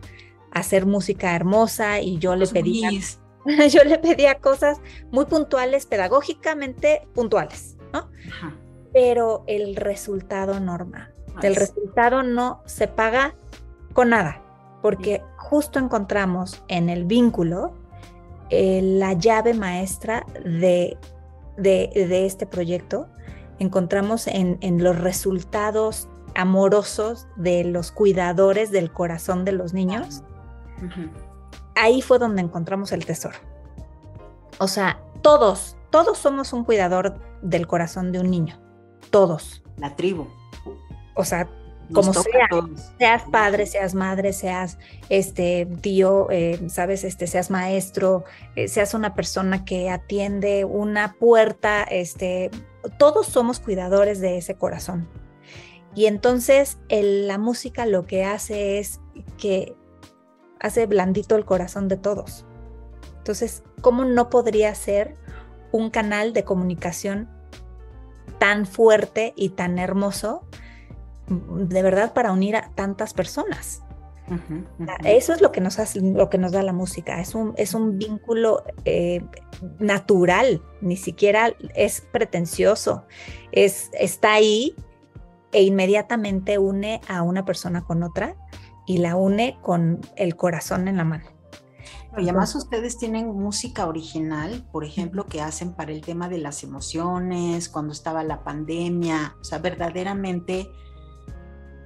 [0.52, 2.90] hacer música hermosa y yo le pedía,
[3.70, 4.82] yo le pedía cosas
[5.12, 8.10] muy puntuales, pedagógicamente puntuales, ¿no?
[8.92, 11.12] Pero el resultado norma,
[11.44, 13.36] el resultado no se paga
[13.94, 14.42] con nada
[14.82, 17.74] porque justo encontramos en el vínculo
[18.50, 20.98] eh, la llave maestra de,
[21.58, 23.08] de, este proyecto.
[23.60, 30.24] Encontramos en, los resultados amorosos de los cuidadores del corazón de los niños.
[31.76, 33.38] Ahí fue donde encontramos el tesoro.
[34.60, 38.60] O sea, todos, todos somos un cuidador del corazón de un niño.
[39.12, 39.64] Todos.
[39.78, 40.28] La tribu.
[41.16, 41.50] O sea,
[41.94, 42.48] como sea,
[42.98, 44.78] seas padre, seas madre, seas
[45.10, 48.26] este tío, eh, sabes, este, seas maestro,
[48.56, 52.52] eh, seas una persona que atiende una puerta, este,
[52.98, 55.08] todos somos cuidadores de ese corazón.
[55.96, 59.00] Y entonces la música lo que hace es
[59.38, 59.76] que
[60.60, 62.46] hace blandito el corazón de todos.
[63.18, 65.16] Entonces, ¿cómo no podría ser
[65.72, 67.30] un canal de comunicación
[68.38, 70.44] tan fuerte y tan hermoso
[71.30, 73.84] de verdad para unir a tantas personas.
[75.04, 77.20] Eso es lo que nos hace, lo que nos da la música.
[77.20, 79.24] Es un, es un vínculo eh,
[79.80, 83.06] natural, ni siquiera es pretencioso.
[83.52, 84.76] Es, está ahí
[85.52, 88.36] e inmediatamente une a una persona con otra
[88.86, 91.26] y la une con el corazón en la mano.
[92.18, 96.64] Y además ustedes tienen música original, por ejemplo, que hacen para el tema de las
[96.64, 100.70] emociones, cuando estaba la pandemia, o sea, verdaderamente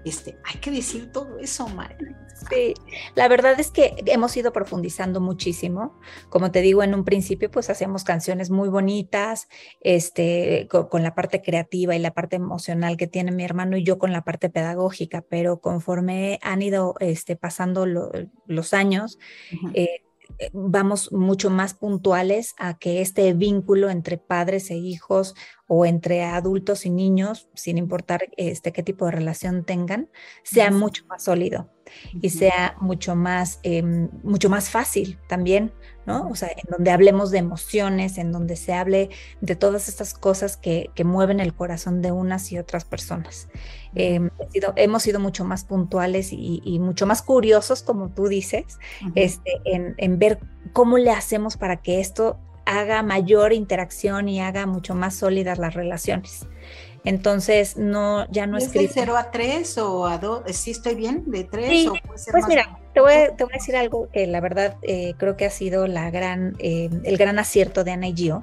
[0.06, 2.20] este, hay que decir todo eso, María.
[2.50, 2.74] Sí,
[3.16, 5.98] la verdad es que hemos ido profundizando muchísimo.
[6.30, 9.48] Como te digo, en un principio, pues hacíamos canciones muy bonitas,
[9.82, 13.98] este, con, la parte creativa y la parte emocional que tiene mi hermano y yo
[13.98, 19.20] con la parte pedagógica, pero conforme han ido este, pasando los años,
[19.74, 20.03] eh,
[20.52, 25.36] vamos mucho más puntuales a que este vínculo entre padres e hijos
[25.68, 30.10] o entre adultos y niños, sin importar este, qué tipo de relación tengan,
[30.44, 31.70] sea mucho más sólido
[32.14, 35.74] y sea mucho más, em, mucho más fácil también,
[36.06, 36.30] ¿no?
[36.30, 39.10] O sea, en donde hablemos de emociones, en donde se hable
[39.42, 43.50] de todas estas cosas que, mueven el corazón de unas y otras personas.
[43.94, 44.30] Em,
[44.78, 48.80] hemos sido mucho más puntuales y, mucho más curiosos, como tú dices,
[49.16, 50.40] este, en, en ver
[50.72, 55.74] cómo le hacemos para que esto haga mayor interacción y haga mucho más sólidas las
[55.74, 56.48] relaciones.
[57.06, 58.66] Entonces, no, ya no es...
[58.66, 60.44] ¿Es de 0 a 3 o a 2?
[60.56, 61.24] ¿Sí estoy bien?
[61.28, 64.10] ¿De 3 o puede ser Pues mira, te voy, a, te voy, a, decir algo
[64.12, 67.92] que la verdad eh, creo que ha sido la gran, eh, el gran acierto de
[67.92, 68.42] Ana y Gio.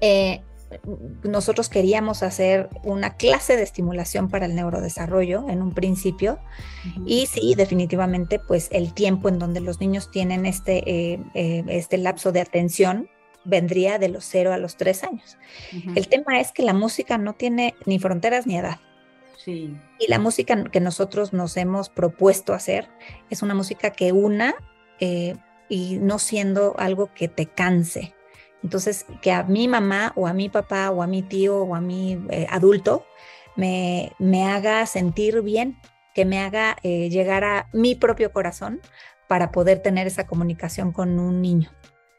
[0.00, 0.42] Eh,
[1.24, 6.38] nosotros queríamos hacer una clase de estimulación para el neurodesarrollo en un principio
[7.04, 12.40] y sí, definitivamente, pues el tiempo en donde los niños tienen este, este lapso de
[12.40, 13.08] atención
[13.44, 15.38] vendría de los 0 a los 3 años.
[15.94, 18.78] El tema es que la música no tiene ni fronteras ni edad.
[19.36, 19.76] Sí.
[19.98, 22.88] Y la música que nosotros nos hemos propuesto hacer
[23.30, 24.54] es una música que una
[25.00, 25.34] eh,
[25.68, 28.14] y no siendo algo que te canse.
[28.62, 31.80] Entonces, que a mi mamá o a mi papá o a mi tío o a
[31.80, 33.06] mi eh, adulto
[33.56, 35.78] me, me, haga sentir bien,
[36.14, 38.80] que me haga eh, llegar a mi propio corazón
[39.28, 41.70] para poder tener esa comunicación con un niño.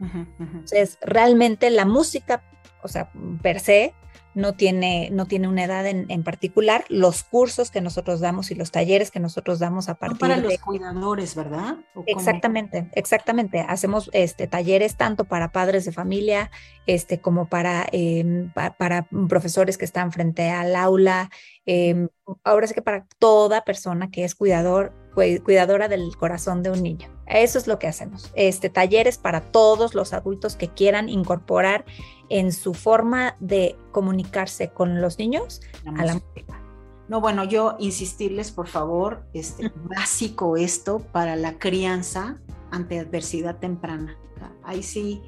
[0.01, 2.43] Entonces, realmente la música,
[2.83, 3.93] o sea, per se,
[4.33, 6.85] no tiene, no tiene una edad en, particular.
[6.89, 10.57] Los cursos que nosotros damos y los talleres que nosotros damos a partir para los
[10.59, 11.77] cuidadores, ¿verdad?
[12.05, 13.65] Exactamente, exactamente.
[13.67, 16.49] Hacemos este, talleres tanto para padres de familia
[16.85, 21.29] este, como para, em, para profesores que están frente al aula.
[21.65, 22.07] Em,
[22.43, 27.09] ahora sí que para toda persona que es cuidador, cuidadora del corazón de un niño.
[27.31, 28.31] Eso es lo que hacemos.
[28.35, 31.85] Este, talleres para todos los adultos que quieran incorporar
[32.29, 36.61] en su forma de comunicarse con los niños a la música.
[37.07, 42.39] No, bueno, yo insistirles, por favor, este, básico esto para la crianza
[42.71, 44.17] ante adversidad temprana.
[44.63, 45.21] Ahí sí,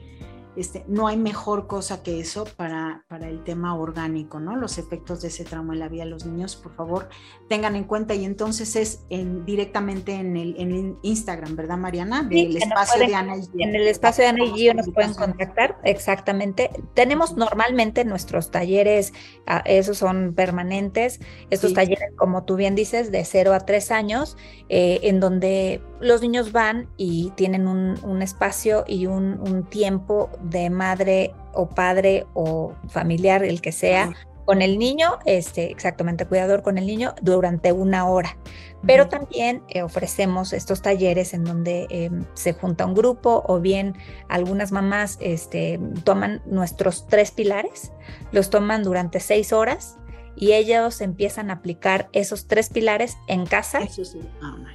[0.56, 4.56] este, no hay mejor cosa que eso para, para, el tema orgánico, ¿no?
[4.56, 7.10] Los efectos de ese trauma en la vida de los niños, por favor,
[7.50, 8.14] tengan en cuenta.
[8.14, 12.24] Y entonces es en, directamente en el, en Instagram, ¿verdad, Mariana?
[12.24, 15.80] Del espacio de Ana y En el espacio de Ana y Gio nos pueden contactar,
[15.84, 16.70] exactamente.
[16.94, 19.14] Tenemos normalmente nuestros talleres,
[19.48, 24.38] ah, esos son permanentes, estos talleres, como tú bien dices, de 0 a 3 años,
[24.70, 30.30] eh, en donde los niños van y tienen un, un espacio y un, un tiempo
[30.44, 34.12] de madre o padre o familiar, el que sea,
[34.46, 38.38] con el niño, este, exactamente, cuidador con el niño durante una hora.
[38.86, 43.96] Pero también eh, ofrecemos estos talleres en donde em, se junta un grupo o bien
[44.28, 47.94] algunas mamás este, toman nuestros tres pilares,
[48.34, 49.98] los toman durante seis horas
[50.36, 53.80] y ellos empiezan a aplicar esos tres pilares en casa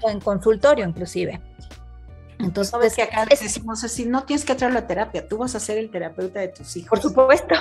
[0.03, 1.41] o en consultorio inclusive.
[2.39, 5.61] Entonces, Sabes que acá decimos así, no tienes que traerlo a terapia, tú vas a
[5.61, 6.89] ser el terapeuta de tus hijos.
[6.89, 7.55] Por supuesto.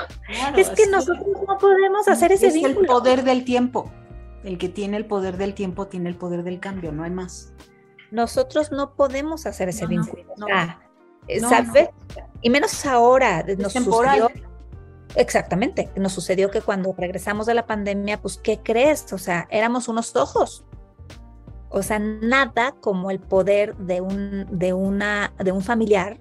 [0.56, 2.74] es que nosotros no podemos hacer ese vínculo.
[2.74, 3.92] Es el poder del tiempo.
[4.44, 7.54] El que tiene el poder del tiempo tiene el poder del cambio, no hay más.
[8.12, 10.24] Nosotros no podemos hacer ese vínculo.
[11.50, 11.90] ¿Sabes?
[12.42, 13.44] Y menos ahora.
[13.58, 14.30] Nos sucedió,
[15.18, 15.90] exactamente.
[15.96, 19.12] Nos sucedió que cuando regresamos de la pandemia, pues, ¿qué crees?
[19.12, 20.64] O sea, éramos unos ojos
[21.70, 26.18] o sea, nada como el poder de un, de una, de un familiar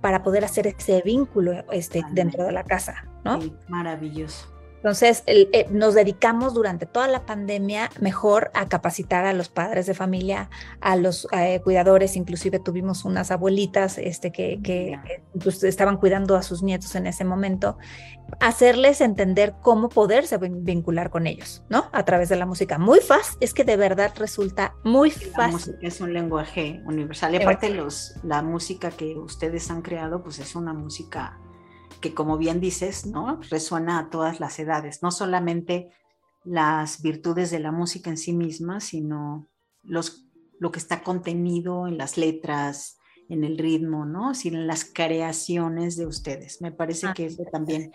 [0.00, 3.40] para poder hacer ese vínculo este, dentro de la casa, ¿no?
[3.68, 4.48] maravilloso.
[4.78, 9.94] Entonces, eh, nos dedicamos durante toda la pandemia mejor a capacitar a los padres de
[9.94, 10.50] familia,
[10.80, 15.00] a los eh, cuidadores, inclusive tuvimos unas abuelitas este, que, que
[15.42, 17.76] pues, estaban cuidando a sus nietos en ese momento,
[18.40, 21.88] hacerles entender cómo poderse vincular con ellos, ¿no?
[21.92, 22.78] A través de la música.
[22.78, 25.36] Muy fácil, es que de verdad resulta muy fácil.
[25.36, 27.34] La música es un lenguaje universal.
[27.34, 31.38] Y aparte, los, la música que ustedes han creado, pues es una música
[32.00, 33.40] que como bien dices, ¿no?
[33.50, 35.90] Resuena a todas las edades, no solamente
[36.44, 39.48] las virtudes de la música en sí misma, sino
[39.82, 40.26] los,
[40.58, 44.34] lo que está contenido en las letras, en el ritmo, ¿no?
[44.34, 46.60] Sino en las creaciones de ustedes.
[46.62, 47.92] Me parece que eso también,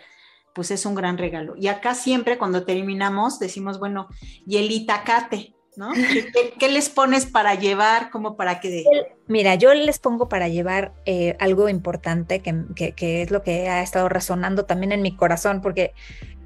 [0.54, 1.54] pues es un gran regalo.
[1.56, 4.08] Y acá siempre cuando terminamos decimos, bueno,
[4.46, 5.90] y el itacate, ¿no?
[6.58, 8.84] ¿Qué, les pones para llevar, como para que...
[9.26, 13.82] Mira, yo les pongo para llevar eh, algo importante que, que, es lo que ha
[13.82, 15.94] estado resonando también en mi corazón, porque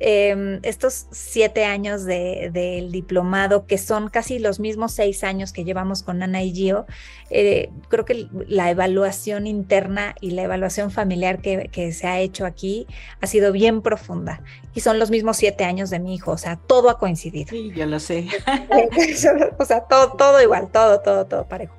[0.01, 6.05] Em, estos siete años del diplomado, que son casi los mismos seis años que llevamos
[6.05, 6.87] con Ana y Gio,
[7.31, 12.87] eh, creo que la evaluación interna y la evaluación familiar que, se ha hecho aquí
[13.21, 14.43] ha sido bien profunda.
[14.75, 17.51] Y son los mismos siete años de mi hijo, o sea, todo ha coincidido.
[17.51, 18.29] Sí, yo lo sé.
[19.59, 21.75] o sea, todo, todo igual, todo, todo, todo parejo.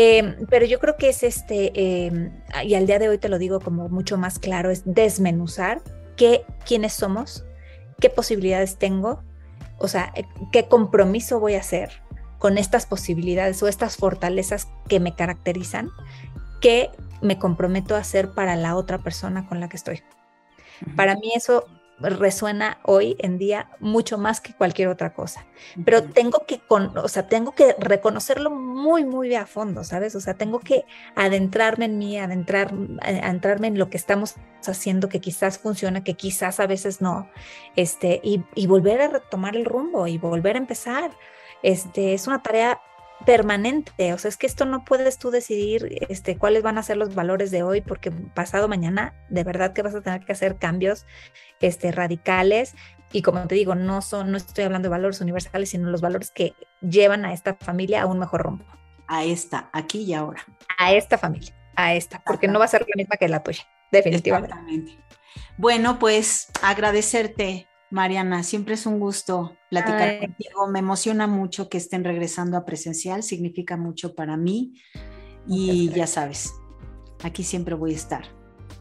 [0.00, 1.72] Em, pero yo creo que es este,
[2.06, 2.30] em,
[2.62, 5.82] y al día de hoy te lo digo como mucho más claro, es desmenuzar
[6.16, 7.44] qué, quiénes somos,
[7.98, 9.24] qué posibilidades tengo,
[9.76, 10.22] o sea, eh,
[10.52, 12.00] qué compromiso voy a hacer
[12.38, 15.90] con estas posibilidades o estas fortalezas que me caracterizan,
[16.60, 16.90] que
[17.20, 20.04] me comprometo a hacer para la otra persona con la que estoy.
[20.94, 21.66] Para mí eso
[22.00, 25.46] resuena hoy en día mucho más que cualquier otra cosa.
[25.84, 30.14] Pero tengo que, con, o sea, tengo que reconocerlo muy, muy a fondo, ¿sabes?
[30.14, 30.84] O sea, tengo que
[31.14, 32.72] adentrarme en mí, adentrar,
[33.04, 34.36] eh, adentrarme en lo que estamos
[34.66, 37.28] haciendo, que quizás funciona, que quizás a veces no,
[37.76, 41.10] este, y, y volver a retomar el rumbo y volver a empezar.
[41.62, 42.80] Este, es una tarea
[43.26, 46.96] permanente, o sea, es que esto no puedes tú decidir este, cuáles van a ser
[46.96, 50.56] los valores de hoy, porque pasado mañana de verdad que vas a tener que hacer
[50.56, 51.06] cambios
[51.60, 52.74] este, radicales
[53.12, 56.30] y como te digo, no, son, no estoy hablando de valores universales, sino los valores
[56.30, 58.64] que llevan a esta familia a un mejor rumbo.
[59.06, 60.44] A esta, aquí y ahora.
[60.78, 63.64] A esta familia, a esta, porque no va a ser la misma que la tuya,
[63.90, 64.54] definitivamente.
[65.56, 70.66] Bueno, pues agradecerte Mariana, siempre es un gusto platicar contigo.
[70.68, 74.74] Me emociona mucho que estén regresando a presencial, significa mucho para mí
[75.46, 76.54] y ya sabes,
[77.22, 78.24] aquí siempre voy a estar.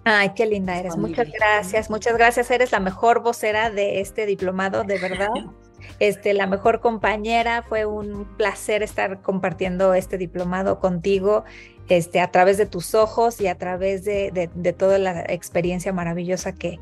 [0.03, 0.95] Ay, qué linda eres.
[0.97, 2.49] Muchas gracias, muchas gracias.
[2.51, 5.29] Eres la mejor vocera de este diplomado, de verdad.
[5.99, 7.63] Este, la mejor compañera.
[7.63, 11.43] Fue un placer estar compartiendo este diplomado contigo,
[11.89, 16.79] este, a través de tus ojos y a través de, toda la experiencia maravillosa que,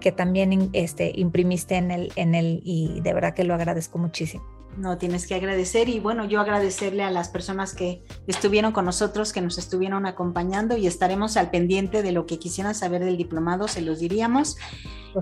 [0.00, 4.44] que también este, imprimiste en el, en el, y de verdad que lo agradezco muchísimo.
[4.78, 9.32] No, tienes que agradecer y bueno, yo agradecerle a las personas que estuvieron con nosotros,
[9.32, 13.66] que nos estuvieron acompañando y estaremos al pendiente de lo que quisieran saber del diplomado,
[13.66, 14.56] se los diríamos.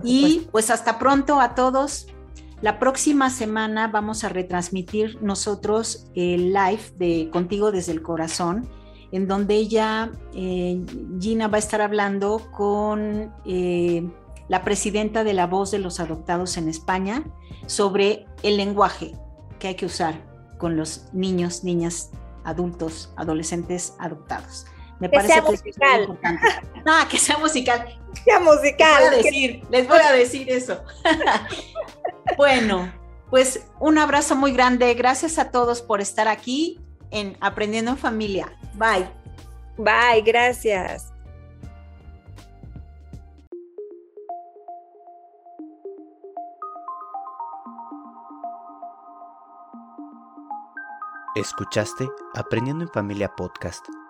[0.04, 2.06] Y pues hasta pronto a todos.
[2.62, 8.66] La próxima semana vamos a retransmitir nosotros el live de Contigo desde el Corazón,
[9.12, 10.82] en donde ella, eh,
[11.20, 14.08] Gina, va a estar hablando con eh,
[14.48, 17.24] la presidenta de la Voz de los Adoptados en España
[17.66, 19.12] sobre el lenguaje
[19.58, 20.24] que hay que usar
[20.56, 22.10] con los niños, niñas,
[22.44, 24.66] adultos, adolescentes adoptados.
[25.00, 26.00] Me que parece sea que musical.
[26.00, 26.46] es importante.
[26.88, 27.98] Ah, que sea musical.
[28.24, 29.02] Sea musical.
[29.02, 30.84] Les voy a decir, les voy a decir eso.
[32.36, 32.92] bueno,
[33.28, 34.94] pues un abrazo muy grande.
[34.94, 36.80] Gracias a todos por estar aquí
[37.10, 38.56] en Aprendiendo en Familia.
[38.74, 39.08] Bye.
[39.76, 41.12] Bye, gracias.
[51.34, 53.84] Escuchaste Aprendiendo en Familia Podcast.